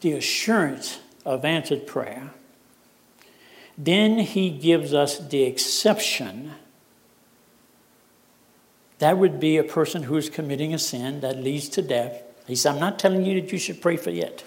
the 0.00 0.12
assurance 0.12 0.98
of 1.24 1.44
answered 1.44 1.86
prayer. 1.86 2.30
Then 3.78 4.18
he 4.18 4.50
gives 4.50 4.92
us 4.92 5.18
the 5.18 5.44
exception 5.44 6.52
that 8.98 9.18
would 9.18 9.40
be 9.40 9.56
a 9.56 9.64
person 9.64 10.04
who 10.04 10.16
is 10.16 10.30
committing 10.30 10.72
a 10.72 10.78
sin 10.78 11.20
that 11.20 11.38
leads 11.38 11.68
to 11.70 11.82
death. 11.82 12.22
He 12.46 12.54
said, 12.54 12.74
I'm 12.74 12.80
not 12.80 12.98
telling 12.98 13.24
you 13.24 13.40
that 13.40 13.52
you 13.52 13.58
should 13.58 13.82
pray 13.82 13.96
for 13.96 14.10
it. 14.10 14.44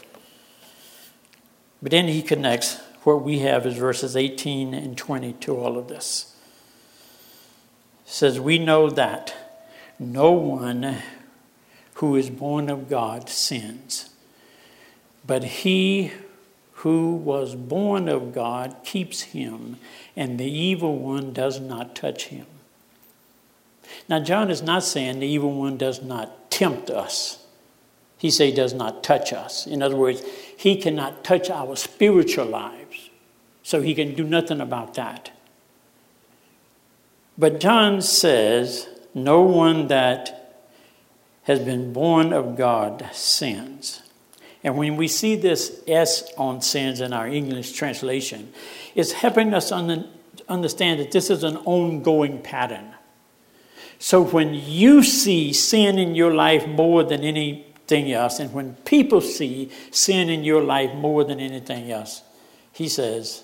But 1.81 1.91
then 1.91 2.07
he 2.07 2.21
connects 2.21 2.79
what 3.03 3.23
we 3.23 3.39
have 3.39 3.65
is 3.65 3.77
verses 3.77 4.15
18 4.15 4.73
and 4.73 4.97
20 4.97 5.33
to 5.33 5.55
all 5.55 5.77
of 5.77 5.87
this. 5.87 6.35
He 8.05 8.11
says, 8.11 8.39
We 8.39 8.57
know 8.57 8.89
that 8.89 9.33
no 9.99 10.31
one 10.31 10.97
who 11.95 12.15
is 12.15 12.29
born 12.29 12.69
of 12.69 12.89
God 12.89 13.29
sins, 13.29 14.09
but 15.25 15.43
he 15.43 16.11
who 16.73 17.15
was 17.15 17.55
born 17.55 18.07
of 18.07 18.33
God 18.33 18.75
keeps 18.83 19.21
him, 19.21 19.77
and 20.15 20.39
the 20.39 20.51
evil 20.51 20.97
one 20.97 21.33
does 21.33 21.59
not 21.59 21.95
touch 21.95 22.25
him. 22.25 22.45
Now, 24.09 24.19
John 24.19 24.49
is 24.49 24.61
not 24.61 24.83
saying 24.83 25.19
the 25.19 25.27
evil 25.27 25.53
one 25.53 25.77
does 25.77 26.01
not 26.01 26.51
tempt 26.51 26.89
us. 26.89 27.45
He 28.17 28.31
say 28.31 28.51
does 28.53 28.73
not 28.73 29.03
touch 29.03 29.31
us. 29.31 29.67
In 29.67 29.83
other 29.83 29.95
words, 29.95 30.23
he 30.57 30.75
cannot 30.75 31.23
touch 31.23 31.49
our 31.49 31.75
spiritual 31.75 32.45
lives. 32.45 33.09
So 33.63 33.81
he 33.81 33.93
can 33.93 34.15
do 34.15 34.23
nothing 34.23 34.61
about 34.61 34.93
that. 34.95 35.31
But 37.37 37.59
John 37.59 38.01
says, 38.01 38.87
no 39.13 39.41
one 39.41 39.87
that 39.87 40.65
has 41.43 41.59
been 41.59 41.93
born 41.93 42.33
of 42.33 42.55
God 42.57 43.07
sins. 43.13 44.01
And 44.63 44.75
when 44.75 44.95
we 44.95 45.07
see 45.07 45.35
this 45.35 45.81
S 45.87 46.31
on 46.37 46.61
sins 46.61 46.99
in 46.99 47.13
our 47.13 47.27
English 47.27 47.73
translation, 47.73 48.51
it's 48.95 49.11
helping 49.11 49.53
us 49.53 49.71
understand 49.71 50.99
that 50.99 51.11
this 51.11 51.29
is 51.29 51.43
an 51.43 51.57
ongoing 51.57 52.41
pattern. 52.41 52.93
So 53.99 54.21
when 54.21 54.53
you 54.53 55.03
see 55.03 55.53
sin 55.53 55.97
in 55.97 56.15
your 56.15 56.33
life 56.33 56.67
more 56.67 57.03
than 57.03 57.21
anything 57.21 58.11
else, 58.11 58.39
and 58.39 58.53
when 58.53 58.75
people 58.85 59.21
see 59.21 59.71
sin 59.91 60.29
in 60.29 60.43
your 60.43 60.61
life 60.61 60.93
more 60.93 61.23
than 61.23 61.39
anything 61.39 61.91
else, 61.91 62.21
he 62.71 62.87
says, 62.87 63.43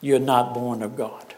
You're 0.00 0.20
not 0.20 0.54
born 0.54 0.82
of 0.82 0.96
God. 0.96 1.34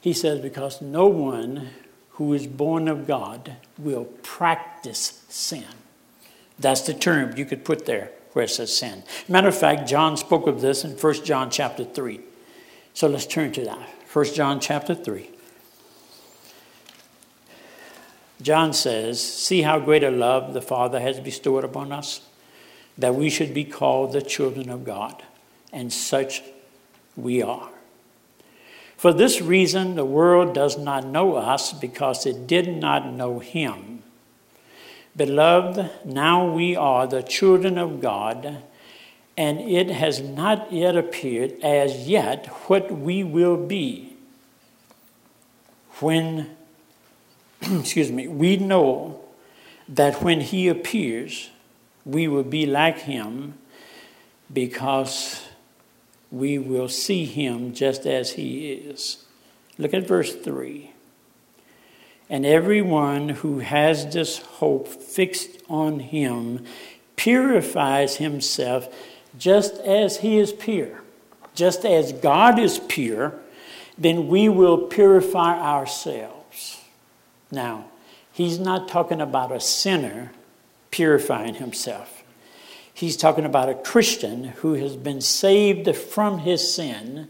He 0.00 0.12
says, 0.12 0.40
Because 0.40 0.82
no 0.82 1.06
one 1.06 1.70
who 2.10 2.34
is 2.34 2.46
born 2.46 2.88
of 2.88 3.06
God 3.06 3.56
will 3.78 4.04
practice 4.22 5.24
sin. 5.28 5.64
That's 6.58 6.82
the 6.82 6.94
term 6.94 7.36
you 7.36 7.46
could 7.46 7.64
put 7.64 7.86
there 7.86 8.10
where 8.32 8.44
it 8.44 8.50
says 8.50 8.76
sin. 8.76 9.02
Matter 9.28 9.48
of 9.48 9.56
fact, 9.56 9.88
John 9.88 10.16
spoke 10.16 10.46
of 10.46 10.60
this 10.60 10.84
in 10.84 10.92
1 10.92 11.24
John 11.24 11.50
chapter 11.50 11.84
3. 11.84 12.20
So 12.94 13.08
let's 13.08 13.26
turn 13.26 13.52
to 13.52 13.64
that. 13.64 13.88
1 14.12 14.24
John 14.34 14.60
chapter 14.60 14.94
3. 14.94 15.30
John 18.42 18.72
says, 18.72 19.22
See 19.22 19.62
how 19.62 19.78
great 19.78 20.02
a 20.02 20.10
love 20.10 20.52
the 20.52 20.62
Father 20.62 21.00
has 21.00 21.20
bestowed 21.20 21.64
upon 21.64 21.92
us, 21.92 22.20
that 22.98 23.14
we 23.14 23.30
should 23.30 23.54
be 23.54 23.64
called 23.64 24.12
the 24.12 24.22
children 24.22 24.68
of 24.68 24.84
God, 24.84 25.22
and 25.72 25.92
such 25.92 26.42
we 27.16 27.40
are. 27.42 27.70
For 28.96 29.12
this 29.12 29.40
reason, 29.40 29.94
the 29.94 30.04
world 30.04 30.54
does 30.54 30.78
not 30.78 31.06
know 31.06 31.34
us 31.36 31.72
because 31.72 32.26
it 32.26 32.46
did 32.46 32.76
not 32.76 33.12
know 33.12 33.38
Him. 33.38 34.02
Beloved, 35.16 35.90
now 36.04 36.50
we 36.50 36.74
are 36.74 37.06
the 37.06 37.22
children 37.22 37.78
of 37.78 38.00
God, 38.00 38.62
and 39.36 39.60
it 39.60 39.90
has 39.90 40.20
not 40.20 40.72
yet 40.72 40.96
appeared 40.96 41.52
as 41.62 42.08
yet 42.08 42.46
what 42.68 42.90
we 42.90 43.22
will 43.22 43.56
be 43.56 44.16
when 46.00 46.56
excuse 47.80 48.10
me, 48.10 48.26
we 48.26 48.56
know 48.56 49.20
that 49.88 50.22
when 50.22 50.40
he 50.40 50.68
appears, 50.68 51.50
we 52.04 52.26
will 52.26 52.42
be 52.42 52.66
like 52.66 53.00
him 53.00 53.54
because 54.52 55.42
we 56.30 56.58
will 56.58 56.88
see 56.88 57.24
him 57.24 57.72
just 57.72 58.06
as 58.06 58.32
he 58.32 58.72
is. 58.72 59.24
Look 59.78 59.94
at 59.94 60.06
verse 60.06 60.34
3. 60.34 60.90
And 62.28 62.46
everyone 62.46 63.28
who 63.28 63.60
has 63.60 64.12
this 64.12 64.38
hope 64.38 64.88
fixed 64.88 65.50
on 65.68 66.00
him 66.00 66.64
purifies 67.16 68.16
himself 68.16 68.88
just 69.38 69.74
as 69.80 70.18
he 70.18 70.38
is 70.38 70.52
pure. 70.52 71.02
Just 71.54 71.84
as 71.84 72.12
God 72.12 72.58
is 72.58 72.80
pure, 72.88 73.34
then 73.98 74.28
we 74.28 74.48
will 74.48 74.78
purify 74.78 75.58
ourselves. 75.60 76.81
Now, 77.52 77.84
he's 78.32 78.58
not 78.58 78.88
talking 78.88 79.20
about 79.20 79.52
a 79.52 79.60
sinner 79.60 80.32
purifying 80.90 81.54
himself. 81.54 82.24
He's 82.94 83.16
talking 83.16 83.44
about 83.44 83.68
a 83.68 83.74
Christian 83.74 84.44
who 84.44 84.74
has 84.74 84.96
been 84.96 85.20
saved 85.20 85.94
from 85.94 86.38
his 86.38 86.74
sin 86.74 87.28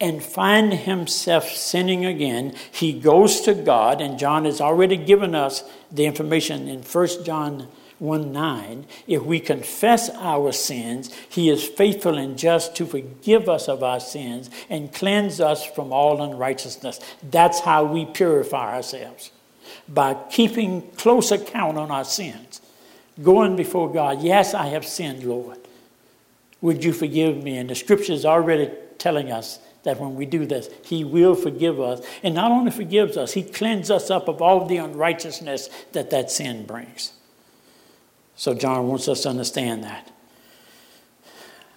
and 0.00 0.22
find 0.22 0.74
himself 0.74 1.48
sinning 1.48 2.04
again, 2.04 2.54
he 2.72 2.92
goes 2.92 3.40
to 3.42 3.54
God, 3.54 4.00
and 4.00 4.18
John 4.18 4.46
has 4.46 4.60
already 4.60 4.96
given 4.96 5.34
us 5.34 5.62
the 5.92 6.06
information 6.06 6.66
in 6.66 6.82
1 6.82 7.24
John 7.24 7.68
1 8.00 8.32
9. 8.32 8.86
If 9.06 9.22
we 9.22 9.38
confess 9.38 10.10
our 10.10 10.50
sins, 10.50 11.14
he 11.28 11.48
is 11.48 11.64
faithful 11.64 12.18
and 12.18 12.36
just 12.36 12.74
to 12.76 12.86
forgive 12.86 13.48
us 13.48 13.68
of 13.68 13.84
our 13.84 14.00
sins 14.00 14.50
and 14.68 14.92
cleanse 14.92 15.40
us 15.40 15.64
from 15.64 15.92
all 15.92 16.20
unrighteousness. 16.20 16.98
That's 17.22 17.60
how 17.60 17.84
we 17.84 18.04
purify 18.04 18.74
ourselves 18.74 19.30
by 19.88 20.14
keeping 20.30 20.90
close 20.92 21.30
account 21.30 21.78
on 21.78 21.90
our 21.90 22.04
sins, 22.04 22.60
going 23.22 23.56
before 23.56 23.92
God. 23.92 24.22
Yes, 24.22 24.54
I 24.54 24.66
have 24.66 24.86
sinned, 24.86 25.24
Lord. 25.24 25.58
Would 26.60 26.84
you 26.84 26.92
forgive 26.92 27.42
me? 27.42 27.58
And 27.58 27.68
the 27.68 27.74
scripture 27.74 28.12
is 28.12 28.24
already 28.24 28.70
telling 28.98 29.32
us 29.32 29.58
that 29.82 29.98
when 29.98 30.14
we 30.14 30.26
do 30.26 30.46
this, 30.46 30.70
He 30.84 31.02
will 31.04 31.34
forgive 31.34 31.80
us. 31.80 32.06
And 32.22 32.34
not 32.34 32.52
only 32.52 32.70
forgives 32.70 33.16
us, 33.16 33.32
He 33.32 33.42
cleanses 33.42 33.90
us 33.90 34.10
up 34.10 34.28
of 34.28 34.40
all 34.40 34.66
the 34.66 34.76
unrighteousness 34.76 35.68
that 35.92 36.10
that 36.10 36.30
sin 36.30 36.64
brings. 36.64 37.12
So 38.36 38.54
John 38.54 38.88
wants 38.88 39.08
us 39.08 39.22
to 39.22 39.28
understand 39.28 39.84
that. 39.84 40.10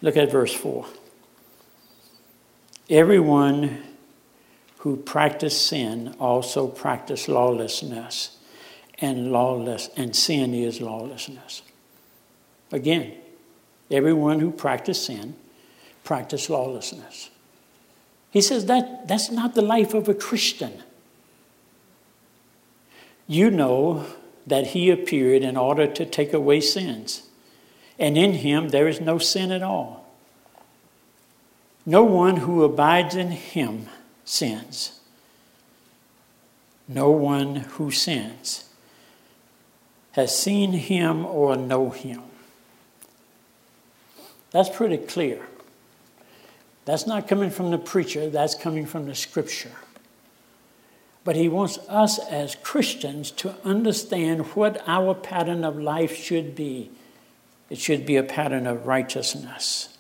Look 0.02 0.18
at 0.18 0.32
verse 0.32 0.54
4. 0.54 0.86
Everyone 2.90 3.82
who 4.86 4.96
practice 4.96 5.60
sin 5.60 6.14
also 6.20 6.68
practice 6.68 7.28
lawlessness, 7.28 8.38
and 9.00 9.32
lawless 9.32 9.90
and 9.98 10.16
sin 10.16 10.54
is 10.54 10.80
lawlessness. 10.80 11.64
Again, 12.72 13.16
everyone 13.90 14.40
who 14.42 14.52
practice 14.52 15.08
sin 15.08 15.34
practice 16.04 16.52
lawlessness. 16.52 17.32
He 18.30 18.42
says 18.42 18.68
that 18.68 19.08
that's 19.08 19.32
not 19.32 19.56
the 19.56 19.64
life 19.64 19.96
of 19.96 20.08
a 20.08 20.14
Christian. 20.14 20.84
You 23.28 23.50
know 23.50 24.06
that 24.46 24.68
he 24.68 24.92
appeared 24.92 25.42
in 25.42 25.58
order 25.58 25.88
to 25.88 26.06
take 26.06 26.32
away 26.32 26.62
sins, 26.62 27.24
and 27.98 28.20
in 28.20 28.34
him 28.34 28.70
there 28.70 28.88
is 28.88 29.02
no 29.02 29.18
sin 29.18 29.52
at 29.52 29.64
all. 29.64 30.06
No 31.88 32.04
one 32.04 32.38
who 32.38 32.64
abides 32.64 33.16
in 33.16 33.32
him 33.32 33.88
sins. 34.26 35.00
No 36.88 37.10
one 37.12 37.56
who 37.56 37.92
sins 37.92 38.70
has 40.12 40.38
seen 40.38 40.74
him 40.74 41.26
or 41.26 41.56
know 41.56 41.90
him. 41.90 42.24
That's 44.52 44.70
pretty 44.70 44.98
clear. 44.98 45.46
That's 46.86 47.08
not 47.08 47.28
coming 47.28 47.50
from 47.50 47.72
the 47.72 47.78
preacher, 47.78 48.30
that's 48.30 48.56
coming 48.56 48.86
from 48.86 49.08
the 49.08 49.16
scripture. 49.16 49.72
But 51.24 51.36
he 51.36 51.50
wants 51.50 51.80
us 51.90 52.20
as 52.20 52.56
Christians 52.56 53.32
to 53.32 53.56
understand 53.66 54.42
what 54.54 54.82
our 54.88 55.16
pattern 55.16 55.64
of 55.64 55.78
life 55.78 56.16
should 56.16 56.56
be. 56.56 56.92
It 57.70 57.80
should 57.80 58.06
be 58.06 58.16
a 58.16 58.24
pattern 58.24 58.68
of 58.68 58.86
righteousness. 58.86 59.95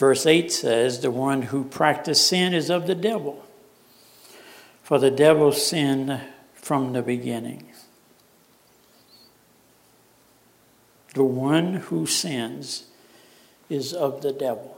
Verse 0.00 0.24
8 0.24 0.50
says, 0.50 1.00
The 1.00 1.10
one 1.10 1.42
who 1.42 1.62
practices 1.62 2.26
sin 2.26 2.54
is 2.54 2.70
of 2.70 2.86
the 2.86 2.94
devil, 2.94 3.44
for 4.82 4.98
the 4.98 5.10
devil 5.10 5.52
sinned 5.52 6.22
from 6.54 6.94
the 6.94 7.02
beginning. 7.02 7.66
The 11.12 11.24
one 11.24 11.74
who 11.74 12.06
sins 12.06 12.86
is 13.68 13.92
of 13.92 14.22
the 14.22 14.32
devil. 14.32 14.74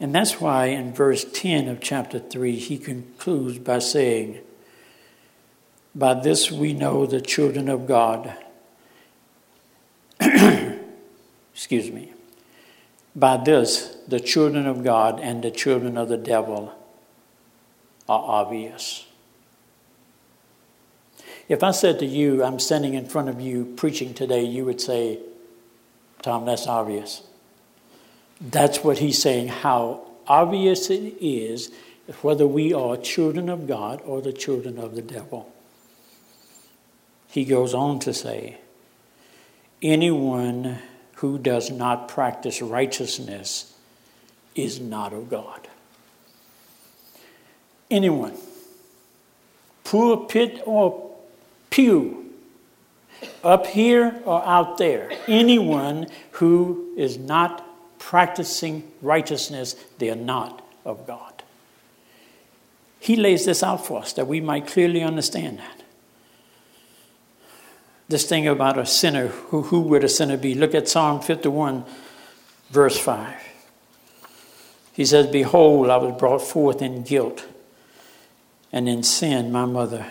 And 0.00 0.12
that's 0.12 0.40
why 0.40 0.66
in 0.66 0.92
verse 0.92 1.24
10 1.24 1.68
of 1.68 1.80
chapter 1.80 2.18
3, 2.18 2.56
he 2.56 2.78
concludes 2.78 3.60
by 3.60 3.78
saying, 3.78 4.40
By 5.94 6.14
this 6.14 6.50
we 6.50 6.72
know 6.72 7.06
the 7.06 7.20
children 7.20 7.68
of 7.68 7.86
God. 7.86 8.36
Excuse 10.20 11.92
me. 11.92 12.12
By 13.14 13.36
this, 13.38 13.96
the 14.06 14.20
children 14.20 14.66
of 14.66 14.84
God 14.84 15.20
and 15.20 15.42
the 15.42 15.50
children 15.50 15.96
of 15.96 16.08
the 16.08 16.16
devil 16.16 16.72
are 18.08 18.22
obvious. 18.22 19.06
If 21.48 21.64
I 21.64 21.72
said 21.72 21.98
to 21.98 22.06
you, 22.06 22.44
I'm 22.44 22.60
standing 22.60 22.94
in 22.94 23.06
front 23.06 23.28
of 23.28 23.40
you 23.40 23.64
preaching 23.76 24.14
today, 24.14 24.44
you 24.44 24.64
would 24.64 24.80
say, 24.80 25.18
Tom, 26.22 26.44
that's 26.44 26.66
obvious. 26.68 27.22
That's 28.40 28.84
what 28.84 28.98
he's 28.98 29.20
saying, 29.20 29.48
how 29.48 30.06
obvious 30.26 30.90
it 30.90 31.14
is 31.20 31.72
whether 32.22 32.46
we 32.46 32.72
are 32.72 32.96
children 32.96 33.48
of 33.48 33.66
God 33.66 34.00
or 34.04 34.20
the 34.20 34.32
children 34.32 34.78
of 34.78 34.94
the 34.94 35.02
devil. 35.02 35.52
He 37.28 37.44
goes 37.44 37.74
on 37.74 38.00
to 38.00 38.14
say, 38.14 38.58
anyone 39.82 40.78
who 41.20 41.38
does 41.38 41.70
not 41.70 42.08
practice 42.08 42.62
righteousness 42.62 43.74
is 44.54 44.80
not 44.80 45.12
of 45.12 45.28
God. 45.28 45.68
Anyone, 47.90 48.34
pulpit 49.84 50.62
or 50.64 51.14
pew, 51.68 52.32
up 53.44 53.66
here 53.66 54.22
or 54.24 54.42
out 54.46 54.78
there, 54.78 55.12
anyone 55.28 56.06
who 56.32 56.94
is 56.96 57.18
not 57.18 57.66
practicing 57.98 58.90
righteousness, 59.02 59.74
they 59.98 60.08
are 60.08 60.16
not 60.16 60.66
of 60.86 61.06
God. 61.06 61.42
He 62.98 63.16
lays 63.16 63.44
this 63.44 63.62
out 63.62 63.84
for 63.86 64.00
us 64.00 64.14
that 64.14 64.26
we 64.26 64.40
might 64.40 64.66
clearly 64.66 65.02
understand 65.02 65.58
that. 65.58 65.79
This 68.10 68.24
thing 68.24 68.48
about 68.48 68.76
a 68.76 68.86
sinner, 68.86 69.28
who, 69.28 69.62
who 69.62 69.82
would 69.82 70.02
a 70.02 70.08
sinner 70.08 70.36
be? 70.36 70.56
Look 70.56 70.74
at 70.74 70.88
Psalm 70.88 71.20
51, 71.20 71.84
verse 72.70 72.98
5. 72.98 73.36
He 74.92 75.04
says, 75.04 75.28
Behold, 75.28 75.88
I 75.90 75.96
was 75.96 76.18
brought 76.18 76.42
forth 76.42 76.82
in 76.82 77.04
guilt, 77.04 77.46
and 78.72 78.88
in 78.88 79.04
sin 79.04 79.52
my 79.52 79.64
mother 79.64 80.10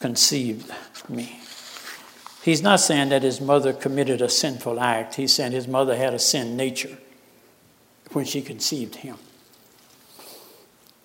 conceived 0.00 0.70
me. 1.08 1.40
He's 2.42 2.60
not 2.60 2.80
saying 2.80 3.08
that 3.08 3.22
his 3.22 3.40
mother 3.40 3.72
committed 3.72 4.20
a 4.20 4.28
sinful 4.28 4.80
act. 4.80 5.14
He's 5.14 5.32
saying 5.32 5.52
his 5.52 5.66
mother 5.66 5.96
had 5.96 6.12
a 6.12 6.18
sin 6.18 6.58
nature 6.58 6.98
when 8.12 8.26
she 8.26 8.42
conceived 8.42 8.96
him. 8.96 9.16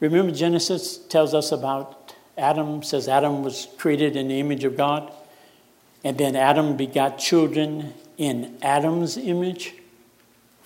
Remember, 0.01 0.33
Genesis 0.33 0.97
tells 0.97 1.33
us 1.33 1.53
about 1.53 2.13
Adam, 2.37 2.83
says 2.83 3.07
Adam 3.07 3.41
was 3.41 3.69
created 3.77 4.17
in 4.17 4.27
the 4.27 4.41
image 4.41 4.65
of 4.65 4.75
God, 4.75 5.13
and 6.05 6.19
then 6.19 6.35
Adam 6.35 6.77
begot 6.77 7.17
children 7.17 7.95
in 8.15 8.59
Adam's 8.61 9.17
image. 9.17 9.73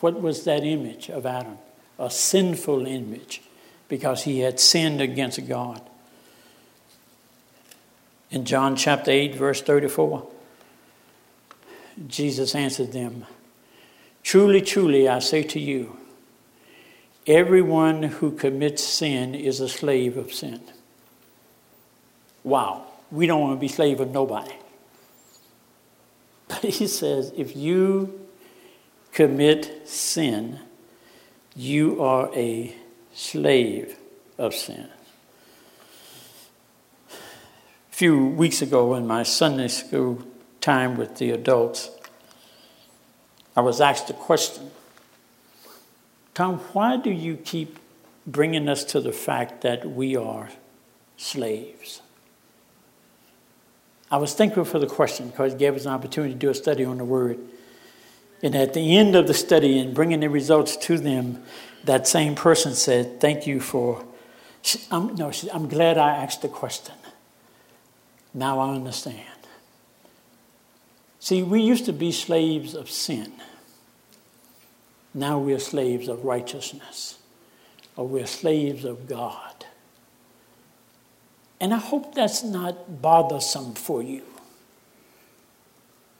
What 0.02 0.22
was 0.22 0.44
that 0.44 0.66
image 0.66 1.10
of 1.10 1.26
Adam? 1.26 1.58
A 1.98 2.12
sinful 2.12 2.86
image 2.86 3.42
because 3.88 4.24
he 4.24 4.40
had 4.40 4.60
sinned 4.60 5.00
against 5.00 5.48
God. 5.48 5.82
In 8.30 8.44
John 8.44 8.76
chapter 8.76 9.12
8, 9.12 9.34
verse 9.34 9.62
34, 9.62 10.28
Jesus 12.10 12.54
answered 12.54 12.92
them, 12.92 13.26
Truly, 14.24 14.60
truly, 14.60 15.08
I 15.08 15.20
say 15.20 15.42
to 15.44 15.60
you, 15.60 15.96
everyone 17.26 18.04
who 18.04 18.32
commits 18.32 18.84
sin 18.84 19.36
is 19.36 19.62
a 19.62 19.70
slave 19.70 20.18
of 20.18 20.34
sin. 20.34 20.60
Wow, 22.44 22.88
we 23.10 23.26
don't 23.26 23.40
want 23.40 23.56
to 23.56 23.60
be 23.62 23.70
slave 23.70 24.02
of 24.02 24.12
nobody. 24.12 24.54
But 26.50 26.64
he 26.64 26.88
says, 26.88 27.32
if 27.38 27.56
you 27.56 28.28
commit 29.14 29.88
sin, 29.88 30.60
you 31.56 32.04
are 32.04 32.30
a 32.36 32.76
slave 33.14 33.96
of 34.38 34.54
sin. 34.54 34.90
A 37.12 37.96
few 37.96 38.26
weeks 38.28 38.62
ago, 38.62 38.96
in 38.96 39.08
my 39.08 39.24
Sunday 39.24 39.68
school 39.68 40.24
time 40.60 40.98
with 40.98 41.18
the 41.18 41.32
adults, 41.32 41.92
I 43.56 43.62
was 43.62 43.80
asked 43.80 44.10
a 44.10 44.14
question 44.14 44.72
Tom, 46.34 46.60
why 46.74 46.98
do 46.98 47.12
you 47.12 47.36
keep 47.36 47.78
bringing 48.26 48.70
us 48.70 48.84
to 48.86 49.02
the 49.02 49.12
fact 49.12 49.62
that 49.62 49.90
we 49.90 50.16
are 50.16 50.50
slaves? 51.18 52.02
I 54.12 54.18
was 54.18 54.34
thankful 54.34 54.66
for 54.66 54.80
the 54.80 54.88
question 54.88 55.30
because 55.30 55.54
it 55.54 55.60
gave 55.60 55.76
us 55.76 55.86
an 55.86 55.92
opportunity 55.92 56.34
to 56.34 56.40
do 56.40 56.50
a 56.50 56.54
study 56.54 56.84
on 56.84 56.98
the 56.98 57.06
Word. 57.06 57.40
And 58.42 58.56
at 58.56 58.74
the 58.74 58.98
end 58.98 59.16
of 59.16 59.28
the 59.28 59.34
study 59.34 59.80
and 59.80 59.94
bringing 59.94 60.22
the 60.22 60.30
results 60.30 60.78
to 60.78 60.98
them, 60.98 61.44
that 61.84 62.08
same 62.08 62.36
person 62.36 62.74
said, 62.74 63.20
Thank 63.20 63.46
you 63.46 63.60
for. 63.60 64.06
I'm, 64.92 65.16
no, 65.16 65.32
I'm 65.54 65.68
glad 65.68 65.98
I 65.98 66.16
asked 66.16 66.42
the 66.42 66.48
question. 66.48 66.96
Now 68.34 68.60
I 68.60 68.74
understand. 68.74 69.26
See, 71.20 71.44
we 71.44 71.62
used 71.62 71.86
to 71.86 71.94
be 71.94 72.12
slaves 72.12 72.74
of 72.74 72.90
sin. 72.90 73.34
Now 75.14 75.40
we're 75.40 75.60
slaves 75.60 76.08
of 76.08 76.24
righteousness, 76.24 77.18
or 77.96 78.08
we're 78.08 78.28
slaves 78.28 78.86
of 78.86 79.08
God. 79.08 79.49
And 81.60 81.74
I 81.74 81.78
hope 81.78 82.16
that's 82.16 82.44
not 82.44 83.02
bothersome 83.02 83.74
for 83.74 84.02
you, 84.02 84.24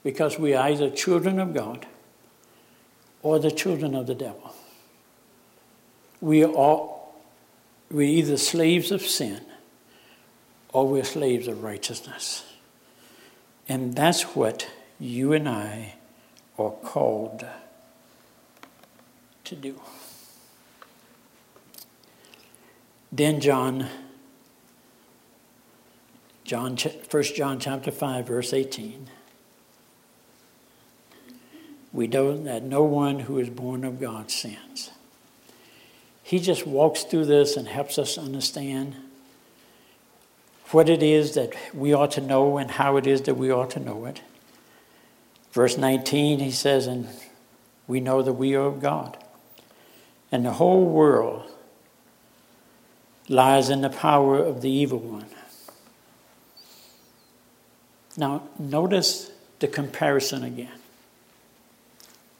because 0.02 0.38
we 0.38 0.54
are 0.54 0.68
either 0.68 0.90
children 0.90 1.38
of 1.38 1.54
God 1.54 1.86
or 3.22 3.38
the 3.38 3.50
children 3.50 3.94
of 3.94 4.06
the 4.06 4.14
devil. 4.14 4.54
We 6.20 6.44
are 6.44 6.52
all, 6.52 7.22
we're 7.90 8.02
either 8.02 8.36
slaves 8.36 8.90
of 8.90 9.02
sin 9.02 9.40
or 10.72 10.86
we're 10.86 11.04
slaves 11.04 11.48
of 11.48 11.62
righteousness. 11.62 12.44
And 13.68 13.94
that's 13.94 14.22
what 14.22 14.68
you 14.98 15.32
and 15.32 15.48
I 15.48 15.94
are 16.58 16.70
called 16.70 17.46
to 19.44 19.56
do. 19.56 19.80
Then 23.10 23.40
John, 23.40 23.88
John, 26.50 26.76
1 26.76 27.22
John 27.22 27.60
chapter 27.60 27.92
5, 27.92 28.26
verse 28.26 28.52
18. 28.52 29.06
We 31.92 32.08
know 32.08 32.36
that 32.36 32.64
no 32.64 32.82
one 32.82 33.20
who 33.20 33.38
is 33.38 33.48
born 33.48 33.84
of 33.84 34.00
God 34.00 34.32
sins. 34.32 34.90
He 36.24 36.40
just 36.40 36.66
walks 36.66 37.04
through 37.04 37.26
this 37.26 37.56
and 37.56 37.68
helps 37.68 38.00
us 38.00 38.18
understand 38.18 38.96
what 40.72 40.88
it 40.88 41.04
is 41.04 41.34
that 41.34 41.54
we 41.72 41.92
ought 41.92 42.10
to 42.10 42.20
know 42.20 42.58
and 42.58 42.68
how 42.68 42.96
it 42.96 43.06
is 43.06 43.22
that 43.22 43.36
we 43.36 43.52
ought 43.52 43.70
to 43.70 43.78
know 43.78 44.06
it. 44.06 44.20
Verse 45.52 45.78
19, 45.78 46.40
he 46.40 46.50
says, 46.50 46.88
And 46.88 47.06
we 47.86 48.00
know 48.00 48.22
that 48.22 48.32
we 48.32 48.56
are 48.56 48.66
of 48.66 48.80
God 48.80 49.16
and 50.32 50.44
the 50.44 50.54
whole 50.54 50.84
world 50.84 51.48
lies 53.28 53.70
in 53.70 53.82
the 53.82 53.88
power 53.88 54.36
of 54.36 54.62
the 54.62 54.70
evil 54.70 54.98
one. 54.98 55.26
Now, 58.20 58.42
notice 58.58 59.32
the 59.60 59.66
comparison 59.66 60.44
again. 60.44 60.78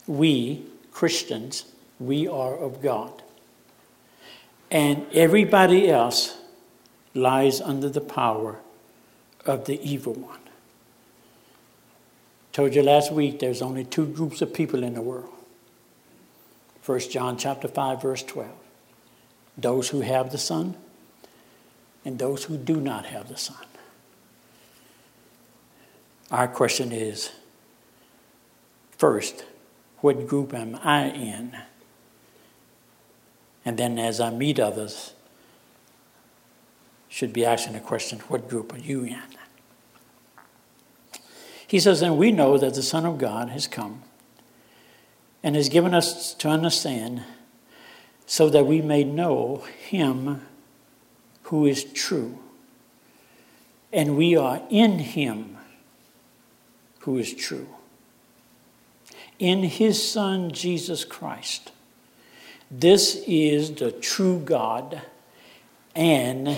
We, 0.06 0.66
Christians, 0.92 1.64
we 1.98 2.28
are 2.28 2.54
of 2.54 2.82
God. 2.82 3.22
And 4.70 5.06
everybody 5.14 5.88
else 5.88 6.36
lies 7.14 7.62
under 7.62 7.88
the 7.88 8.02
power 8.02 8.58
of 9.46 9.64
the 9.64 9.80
evil 9.80 10.12
one. 10.12 10.40
Told 12.52 12.74
you 12.74 12.82
last 12.82 13.10
week 13.10 13.38
there's 13.38 13.62
only 13.62 13.84
two 13.84 14.04
groups 14.04 14.42
of 14.42 14.52
people 14.52 14.84
in 14.84 14.92
the 14.92 15.00
world 15.00 15.32
1 16.84 17.00
John 17.08 17.38
chapter 17.38 17.68
5 17.68 18.02
verse 18.02 18.22
12. 18.22 18.50
Those 19.56 19.88
who 19.88 20.02
have 20.02 20.30
the 20.30 20.36
Son 20.36 20.74
and 22.04 22.18
those 22.18 22.44
who 22.44 22.58
do 22.58 22.76
not 22.82 23.06
have 23.06 23.30
the 23.30 23.38
Son. 23.38 23.69
Our 26.30 26.46
question 26.46 26.92
is 26.92 27.32
first, 28.96 29.44
what 29.98 30.26
group 30.26 30.54
am 30.54 30.78
I 30.82 31.10
in? 31.10 31.56
And 33.64 33.76
then 33.76 33.98
as 33.98 34.20
I 34.20 34.30
meet 34.30 34.60
others, 34.60 35.12
should 37.08 37.32
be 37.32 37.44
asking 37.44 37.72
the 37.72 37.80
question, 37.80 38.20
what 38.28 38.48
group 38.48 38.72
are 38.72 38.78
you 38.78 39.02
in? 39.02 39.20
He 41.66 41.80
says, 41.80 42.02
and 42.02 42.16
we 42.16 42.32
know 42.32 42.58
that 42.58 42.74
the 42.74 42.82
Son 42.82 43.04
of 43.04 43.18
God 43.18 43.48
has 43.50 43.66
come 43.66 44.02
and 45.42 45.56
has 45.56 45.68
given 45.68 45.94
us 45.94 46.34
to 46.34 46.48
understand 46.48 47.22
so 48.26 48.48
that 48.50 48.66
we 48.66 48.80
may 48.80 49.02
know 49.02 49.64
him 49.78 50.46
who 51.44 51.66
is 51.66 51.84
true. 51.84 52.38
And 53.92 54.16
we 54.16 54.36
are 54.36 54.62
in 54.70 55.00
him 55.00 55.58
who 57.00 57.18
is 57.18 57.34
true. 57.34 57.68
In 59.38 59.62
his 59.62 60.10
Son, 60.10 60.50
Jesus 60.52 61.04
Christ. 61.04 61.72
This 62.70 63.22
is 63.26 63.72
the 63.72 63.90
true 63.90 64.38
God 64.38 65.02
and 65.94 66.56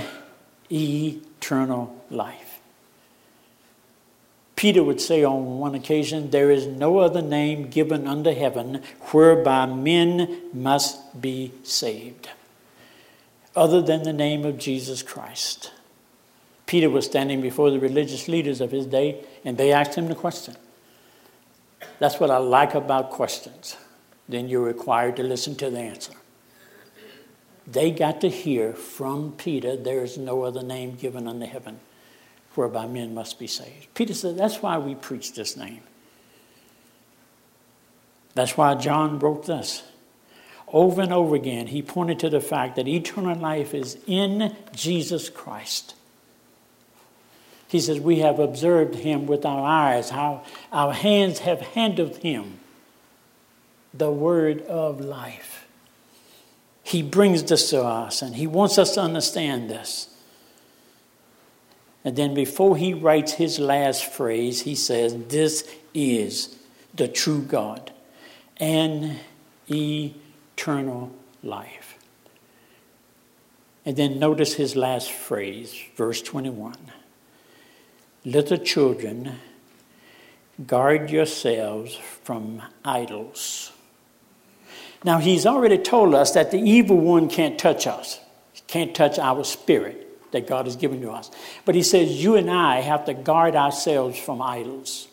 eternal 0.70 2.04
life. 2.10 2.60
Peter 4.56 4.84
would 4.84 5.00
say 5.00 5.24
on 5.24 5.58
one 5.58 5.74
occasion, 5.74 6.30
There 6.30 6.50
is 6.50 6.66
no 6.66 6.98
other 6.98 7.22
name 7.22 7.68
given 7.68 8.06
under 8.06 8.32
heaven 8.32 8.82
whereby 9.10 9.66
men 9.66 10.40
must 10.52 11.20
be 11.20 11.52
saved, 11.64 12.28
other 13.56 13.82
than 13.82 14.02
the 14.02 14.12
name 14.12 14.44
of 14.44 14.58
Jesus 14.58 15.02
Christ. 15.02 15.72
Peter 16.66 16.88
was 16.88 17.04
standing 17.04 17.40
before 17.40 17.70
the 17.70 17.80
religious 17.80 18.28
leaders 18.28 18.60
of 18.60 18.70
his 18.70 18.86
day, 18.86 19.24
and 19.44 19.58
they 19.58 19.72
asked 19.72 19.94
him 19.94 20.08
the 20.08 20.14
question. 20.14 20.56
That's 21.98 22.18
what 22.18 22.30
I 22.30 22.38
like 22.38 22.74
about 22.74 23.10
questions. 23.10 23.76
Then 24.28 24.48
you're 24.48 24.64
required 24.64 25.16
to 25.16 25.22
listen 25.22 25.54
to 25.56 25.70
the 25.70 25.80
answer. 25.80 26.14
They 27.66 27.90
got 27.90 28.20
to 28.22 28.28
hear 28.28 28.72
from 28.72 29.32
Peter, 29.32 29.76
There 29.76 30.02
is 30.02 30.18
no 30.18 30.42
other 30.42 30.62
name 30.62 30.96
given 30.96 31.28
under 31.28 31.46
heaven 31.46 31.80
whereby 32.54 32.86
men 32.86 33.14
must 33.14 33.38
be 33.38 33.46
saved. 33.46 33.92
Peter 33.94 34.14
said, 34.14 34.36
That's 34.36 34.62
why 34.62 34.78
we 34.78 34.94
preach 34.94 35.34
this 35.34 35.56
name. 35.56 35.82
That's 38.34 38.56
why 38.56 38.74
John 38.74 39.18
wrote 39.18 39.46
this. 39.46 39.82
Over 40.68 41.02
and 41.02 41.12
over 41.12 41.34
again, 41.36 41.66
he 41.66 41.82
pointed 41.82 42.18
to 42.20 42.30
the 42.30 42.40
fact 42.40 42.76
that 42.76 42.88
eternal 42.88 43.36
life 43.36 43.74
is 43.74 43.98
in 44.06 44.56
Jesus 44.74 45.28
Christ. 45.28 45.94
He 47.72 47.80
says, 47.80 47.98
We 47.98 48.18
have 48.18 48.38
observed 48.38 48.96
him 48.96 49.24
with 49.24 49.46
our 49.46 49.66
eyes, 49.66 50.10
how 50.10 50.44
our 50.70 50.92
hands 50.92 51.38
have 51.38 51.62
handled 51.62 52.18
him, 52.18 52.58
the 53.94 54.10
word 54.10 54.60
of 54.66 55.00
life. 55.00 55.66
He 56.82 57.02
brings 57.02 57.42
this 57.44 57.70
to 57.70 57.82
us, 57.82 58.20
and 58.20 58.36
he 58.36 58.46
wants 58.46 58.76
us 58.76 58.92
to 58.96 59.00
understand 59.00 59.70
this. 59.70 60.14
And 62.04 62.14
then 62.14 62.34
before 62.34 62.76
he 62.76 62.92
writes 62.92 63.32
his 63.32 63.58
last 63.58 64.04
phrase, 64.04 64.60
he 64.60 64.74
says, 64.74 65.16
This 65.28 65.66
is 65.94 66.58
the 66.92 67.08
true 67.08 67.40
God 67.40 67.90
and 68.58 69.18
eternal 69.70 71.10
life. 71.42 71.96
And 73.86 73.96
then 73.96 74.18
notice 74.18 74.52
his 74.52 74.76
last 74.76 75.10
phrase, 75.10 75.74
verse 75.96 76.20
21. 76.20 76.76
Little 78.24 78.58
children, 78.58 79.40
guard 80.66 81.10
yourselves 81.10 81.94
from 81.94 82.62
idols. 82.84 83.72
Now, 85.04 85.18
he's 85.18 85.46
already 85.46 85.78
told 85.78 86.14
us 86.14 86.32
that 86.32 86.52
the 86.52 86.60
evil 86.60 86.96
one 86.98 87.28
can't 87.28 87.58
touch 87.58 87.86
us, 87.86 88.20
can't 88.68 88.94
touch 88.94 89.18
our 89.18 89.42
spirit 89.44 90.30
that 90.30 90.46
God 90.46 90.66
has 90.66 90.76
given 90.76 91.00
to 91.02 91.10
us. 91.10 91.30
But 91.64 91.74
he 91.74 91.82
says 91.82 92.22
you 92.22 92.36
and 92.36 92.50
I 92.50 92.80
have 92.80 93.04
to 93.06 93.14
guard 93.14 93.56
ourselves 93.56 94.18
from 94.18 94.40
idols. 94.40 95.08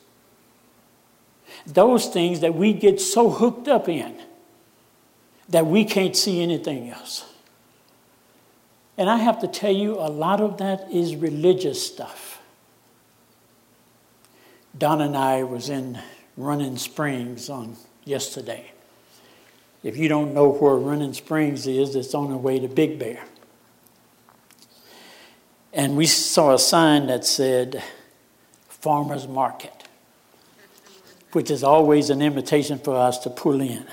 Those 1.65 2.07
things 2.07 2.41
that 2.41 2.55
we 2.55 2.73
get 2.73 3.01
so 3.01 3.29
hooked 3.29 3.67
up 3.67 3.89
in 3.89 4.15
that 5.49 5.65
we 5.65 5.83
can't 5.83 6.15
see 6.15 6.41
anything 6.41 6.89
else. 6.89 7.25
And 8.97 9.09
I 9.09 9.17
have 9.17 9.39
to 9.39 9.47
tell 9.47 9.71
you, 9.71 9.95
a 9.95 10.09
lot 10.09 10.41
of 10.41 10.57
that 10.57 10.91
is 10.91 11.15
religious 11.15 11.85
stuff. 11.85 12.28
Don 14.79 15.01
and 15.01 15.17
I 15.17 15.43
was 15.43 15.69
in 15.69 15.99
Running 16.37 16.77
Springs 16.77 17.49
on 17.49 17.75
yesterday. 18.05 18.71
If 19.83 19.97
you 19.97 20.07
don't 20.07 20.33
know 20.33 20.49
where 20.53 20.75
Running 20.75 21.11
Springs 21.11 21.67
is, 21.67 21.95
it's 21.95 22.15
on 22.15 22.29
the 22.29 22.37
way 22.37 22.59
to 22.59 22.69
Big 22.69 22.97
Bear. 22.97 23.25
And 25.73 25.97
we 25.97 26.05
saw 26.05 26.53
a 26.53 26.59
sign 26.59 27.07
that 27.07 27.25
said 27.25 27.83
Farmer's 28.69 29.27
Market, 29.27 29.83
which 31.33 31.51
is 31.51 31.61
always 31.61 32.09
an 32.09 32.21
invitation 32.21 32.79
for 32.79 32.95
us 32.95 33.19
to 33.19 33.29
pull 33.29 33.59
in. 33.59 33.85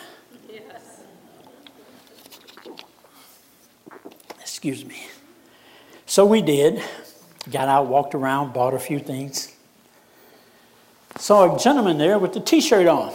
Yes. 0.48 1.00
Excuse 4.40 4.84
me. 4.84 5.08
So 6.06 6.24
we 6.24 6.42
did. 6.42 6.80
Got 7.50 7.66
out, 7.66 7.88
walked 7.88 8.14
around, 8.14 8.52
bought 8.52 8.74
a 8.74 8.78
few 8.78 9.00
things. 9.00 9.55
Saw 11.18 11.54
a 11.54 11.58
gentleman 11.58 11.98
there 11.98 12.18
with 12.18 12.32
the 12.32 12.40
t 12.40 12.60
shirt 12.60 12.86
on. 12.86 13.14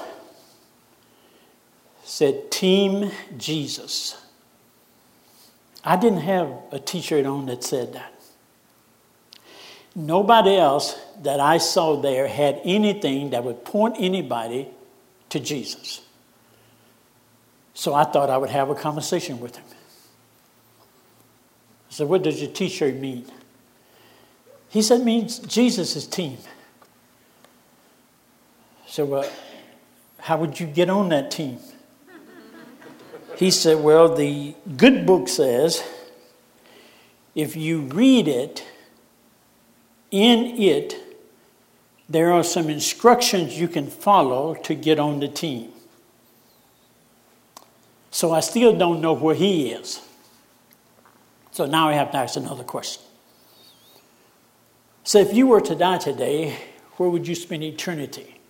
Said 2.03 2.51
Team 2.51 3.11
Jesus. 3.37 4.17
I 5.83 5.95
didn't 5.95 6.21
have 6.21 6.51
a 6.71 6.79
t 6.79 7.01
shirt 7.01 7.25
on 7.25 7.45
that 7.47 7.63
said 7.63 7.93
that. 7.93 8.13
Nobody 9.95 10.55
else 10.55 10.97
that 11.21 11.39
I 11.39 11.57
saw 11.57 11.99
there 11.99 12.27
had 12.27 12.61
anything 12.63 13.31
that 13.31 13.43
would 13.43 13.65
point 13.65 13.95
anybody 13.99 14.69
to 15.29 15.39
Jesus. 15.39 16.01
So 17.73 17.93
I 17.93 18.03
thought 18.03 18.29
I 18.29 18.37
would 18.37 18.49
have 18.49 18.69
a 18.69 18.75
conversation 18.75 19.39
with 19.39 19.55
him. 19.55 19.65
I 21.89 21.93
said, 21.93 22.07
What 22.07 22.23
does 22.23 22.41
your 22.41 22.51
t 22.51 22.69
shirt 22.69 22.95
mean? 22.95 23.25
He 24.69 24.81
said, 24.81 25.01
means 25.01 25.39
Jesus' 25.39 26.07
team. 26.07 26.37
So, 28.91 29.05
well, 29.05 29.31
how 30.19 30.37
would 30.37 30.59
you 30.59 30.67
get 30.67 30.89
on 30.89 31.07
that 31.09 31.31
team? 31.31 31.59
He 33.37 33.49
said, 33.49 33.81
Well, 33.81 34.13
the 34.13 34.53
good 34.75 35.05
book 35.05 35.29
says 35.29 35.81
if 37.33 37.55
you 37.55 37.83
read 37.83 38.27
it, 38.27 38.65
in 40.11 40.61
it, 40.61 40.95
there 42.09 42.33
are 42.33 42.43
some 42.43 42.69
instructions 42.69 43.57
you 43.57 43.69
can 43.69 43.87
follow 43.87 44.55
to 44.55 44.75
get 44.75 44.99
on 44.99 45.21
the 45.21 45.29
team. 45.29 45.71
So 48.09 48.33
I 48.33 48.41
still 48.41 48.77
don't 48.77 48.99
know 48.99 49.13
where 49.13 49.35
he 49.35 49.71
is. 49.71 50.01
So 51.51 51.65
now 51.65 51.87
I 51.87 51.93
have 51.93 52.11
to 52.11 52.17
ask 52.17 52.35
another 52.35 52.65
question. 52.65 53.03
So 55.05 55.19
if 55.19 55.33
you 55.33 55.47
were 55.47 55.61
to 55.61 55.75
die 55.75 55.97
today, 55.97 56.57
where 56.97 57.07
would 57.09 57.25
you 57.25 57.35
spend 57.35 57.63
eternity? 57.63 58.40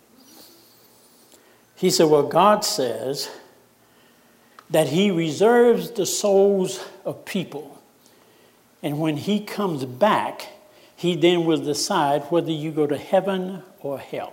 He 1.82 1.90
said, 1.90 2.04
Well, 2.04 2.22
God 2.22 2.64
says 2.64 3.28
that 4.70 4.90
He 4.90 5.10
reserves 5.10 5.90
the 5.90 6.06
souls 6.06 6.78
of 7.04 7.24
people. 7.24 7.82
And 8.84 9.00
when 9.00 9.16
He 9.16 9.40
comes 9.40 9.84
back, 9.84 10.46
He 10.94 11.16
then 11.16 11.44
will 11.44 11.58
decide 11.58 12.22
whether 12.30 12.52
you 12.52 12.70
go 12.70 12.86
to 12.86 12.96
heaven 12.96 13.64
or 13.80 13.98
hell. 13.98 14.32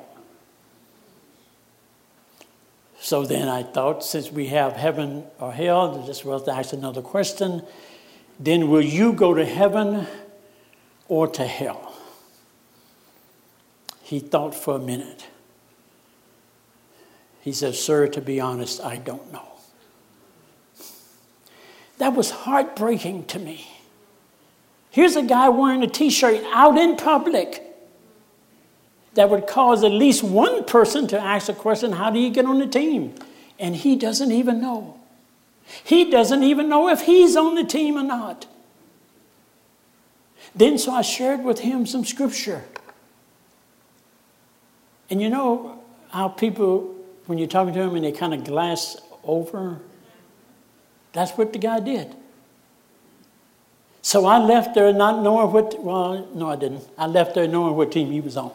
So 3.00 3.26
then 3.26 3.48
I 3.48 3.64
thought, 3.64 4.04
since 4.04 4.32
we 4.32 4.50
have 4.50 4.74
heaven 4.74 5.24
or 5.40 5.52
hell, 5.52 6.04
this 6.04 6.24
was 6.24 6.44
to 6.44 6.54
ask 6.54 6.72
another 6.72 7.02
question. 7.02 7.64
Then 8.40 8.70
will 8.70 8.86
you 8.86 9.12
go 9.12 9.34
to 9.34 9.44
heaven 9.44 10.06
or 11.08 11.28
to 11.30 11.48
hell? 11.48 11.98
He 14.04 14.20
thought 14.20 14.54
for 14.54 14.76
a 14.76 14.80
minute. 14.80 15.26
He 17.42 17.54
said, 17.54 17.76
Sir, 17.76 18.08
to 18.08 18.22
be 18.22 18.40
honest, 18.40 18.82
I 18.82 18.98
don't 18.98 19.32
know. 19.32 19.48
That 21.98 22.14
was 22.14 22.32
heartbreaking 22.32 23.26
to 23.26 23.40
me. 23.40 23.68
Here's 24.90 25.16
a 25.16 25.22
guy 25.22 25.50
wearing 25.50 25.84
a 25.84 25.88
t 25.88 26.10
shirt 26.10 26.44
out 26.52 26.78
in 26.78 26.96
public 26.96 27.64
that 29.14 29.30
would 29.30 29.48
cause 29.48 29.84
at 29.84 29.92
least 29.92 30.24
one 30.24 30.64
person 30.64 31.08
to 31.08 31.20
ask 31.20 31.48
the 31.48 31.54
question, 31.54 31.94
How 31.94 32.10
do 32.10 32.20
you 32.20 32.30
get 32.30 32.46
on 32.46 32.60
the 32.60 32.68
team? 32.68 33.16
And 33.60 33.76
he 33.76 33.96
doesn't 33.96 34.32
even 34.32 34.62
know. 34.62 35.00
He 35.84 36.10
doesn't 36.10 36.44
even 36.44 36.70
know 36.70 36.90
if 36.90 37.02
he's 37.02 37.36
on 37.36 37.56
the 37.56 37.64
team 37.64 37.98
or 37.98 38.04
not. 38.04 38.48
Then, 40.56 40.78
so 40.78 40.94
I 40.94 41.02
shared 41.02 41.44
with 41.44 41.60
him 41.60 41.86
some 41.86 42.06
scripture. 42.06 42.64
And 45.10 45.22
you 45.22 45.30
know 45.30 45.84
how 46.10 46.30
people, 46.30 46.89
when 47.30 47.38
you're 47.38 47.48
talking 47.48 47.76
to 47.76 47.80
them 47.80 47.94
and 47.94 48.04
they 48.04 48.12
kind 48.12 48.34
of 48.34 48.44
glass 48.44 48.98
over? 49.24 49.80
That's 51.14 51.32
what 51.34 51.54
the 51.54 51.60
guy 51.60 51.80
did. 51.80 52.16
So 54.02 54.26
I 54.26 54.40
left 54.40 54.74
there 54.74 54.92
not 54.92 55.22
knowing 55.22 55.52
what, 55.52 55.80
well, 55.80 56.28
no, 56.34 56.50
I 56.50 56.56
didn't. 56.56 56.90
I 56.98 57.06
left 57.06 57.36
there 57.36 57.48
knowing 57.48 57.76
what 57.76 57.92
team 57.92 58.12
he 58.12 58.20
was 58.20 58.36
on. 58.36 58.52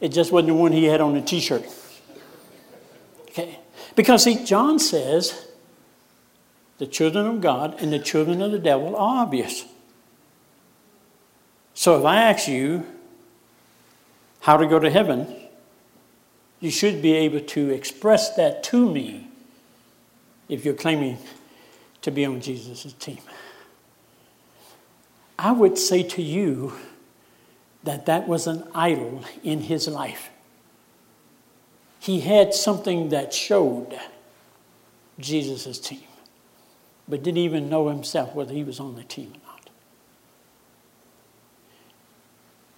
It 0.00 0.12
just 0.12 0.32
wasn't 0.32 0.48
the 0.48 0.54
one 0.54 0.72
he 0.72 0.84
had 0.84 1.02
on 1.02 1.12
the 1.12 1.20
t 1.20 1.40
shirt. 1.40 1.66
Okay. 3.28 3.58
Because, 3.94 4.24
see, 4.24 4.42
John 4.46 4.78
says 4.78 5.48
the 6.78 6.86
children 6.86 7.26
of 7.26 7.42
God 7.42 7.82
and 7.82 7.92
the 7.92 7.98
children 7.98 8.40
of 8.40 8.50
the 8.50 8.58
devil 8.58 8.96
are 8.96 9.22
obvious. 9.24 9.66
So 11.74 11.98
if 11.98 12.06
I 12.06 12.22
ask 12.22 12.48
you 12.48 12.86
how 14.40 14.56
to 14.56 14.66
go 14.66 14.78
to 14.78 14.88
heaven, 14.88 15.43
you 16.64 16.70
should 16.70 17.02
be 17.02 17.12
able 17.12 17.40
to 17.40 17.68
express 17.68 18.36
that 18.36 18.62
to 18.62 18.90
me 18.90 19.28
if 20.48 20.64
you're 20.64 20.72
claiming 20.72 21.18
to 22.00 22.10
be 22.10 22.24
on 22.24 22.40
Jesus' 22.40 22.94
team. 22.94 23.18
I 25.38 25.52
would 25.52 25.76
say 25.76 26.02
to 26.02 26.22
you 26.22 26.72
that 27.82 28.06
that 28.06 28.26
was 28.26 28.46
an 28.46 28.66
idol 28.74 29.22
in 29.42 29.60
his 29.60 29.86
life. 29.88 30.30
He 32.00 32.20
had 32.20 32.54
something 32.54 33.10
that 33.10 33.34
showed 33.34 34.00
Jesus' 35.18 35.78
team 35.78 36.00
but 37.06 37.22
didn't 37.22 37.36
even 37.36 37.68
know 37.68 37.88
himself 37.88 38.34
whether 38.34 38.54
he 38.54 38.64
was 38.64 38.80
on 38.80 38.94
the 38.94 39.04
team 39.04 39.34
or 39.34 39.40
not. 39.46 39.68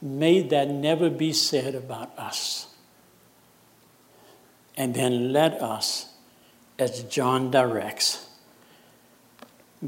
May 0.02 0.42
that 0.42 0.70
never 0.70 1.08
be 1.08 1.32
said 1.32 1.76
about 1.76 2.18
us. 2.18 2.66
And 4.76 4.94
then 4.94 5.32
let 5.32 5.54
us, 5.62 6.12
as 6.78 7.02
John 7.04 7.50
directs, 7.50 8.26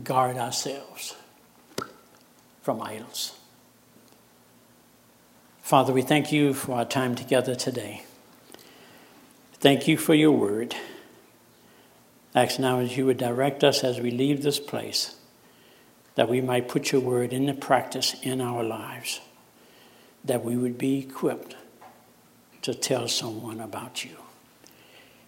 guard 0.02 0.36
ourselves 0.36 1.14
from 2.62 2.80
idols. 2.82 3.38
Father, 5.62 5.92
we 5.92 6.02
thank 6.02 6.32
you 6.32 6.54
for 6.54 6.76
our 6.76 6.84
time 6.84 7.14
together 7.14 7.54
today. 7.54 8.04
Thank 9.54 9.88
you 9.88 9.98
for 9.98 10.14
your 10.14 10.32
word. 10.32 10.74
Ask 12.34 12.58
now 12.58 12.78
as 12.78 12.96
you 12.96 13.04
would 13.06 13.18
direct 13.18 13.64
us 13.64 13.82
as 13.82 14.00
we 14.00 14.10
leave 14.10 14.42
this 14.42 14.60
place, 14.60 15.16
that 16.14 16.28
we 16.28 16.40
might 16.40 16.68
put 16.68 16.92
your 16.92 17.00
word 17.00 17.32
into 17.32 17.54
practice 17.54 18.14
in 18.22 18.40
our 18.40 18.62
lives, 18.62 19.20
that 20.24 20.44
we 20.44 20.56
would 20.56 20.78
be 20.78 21.00
equipped 21.00 21.56
to 22.62 22.74
tell 22.74 23.08
someone 23.08 23.60
about 23.60 24.04
you. 24.04 24.16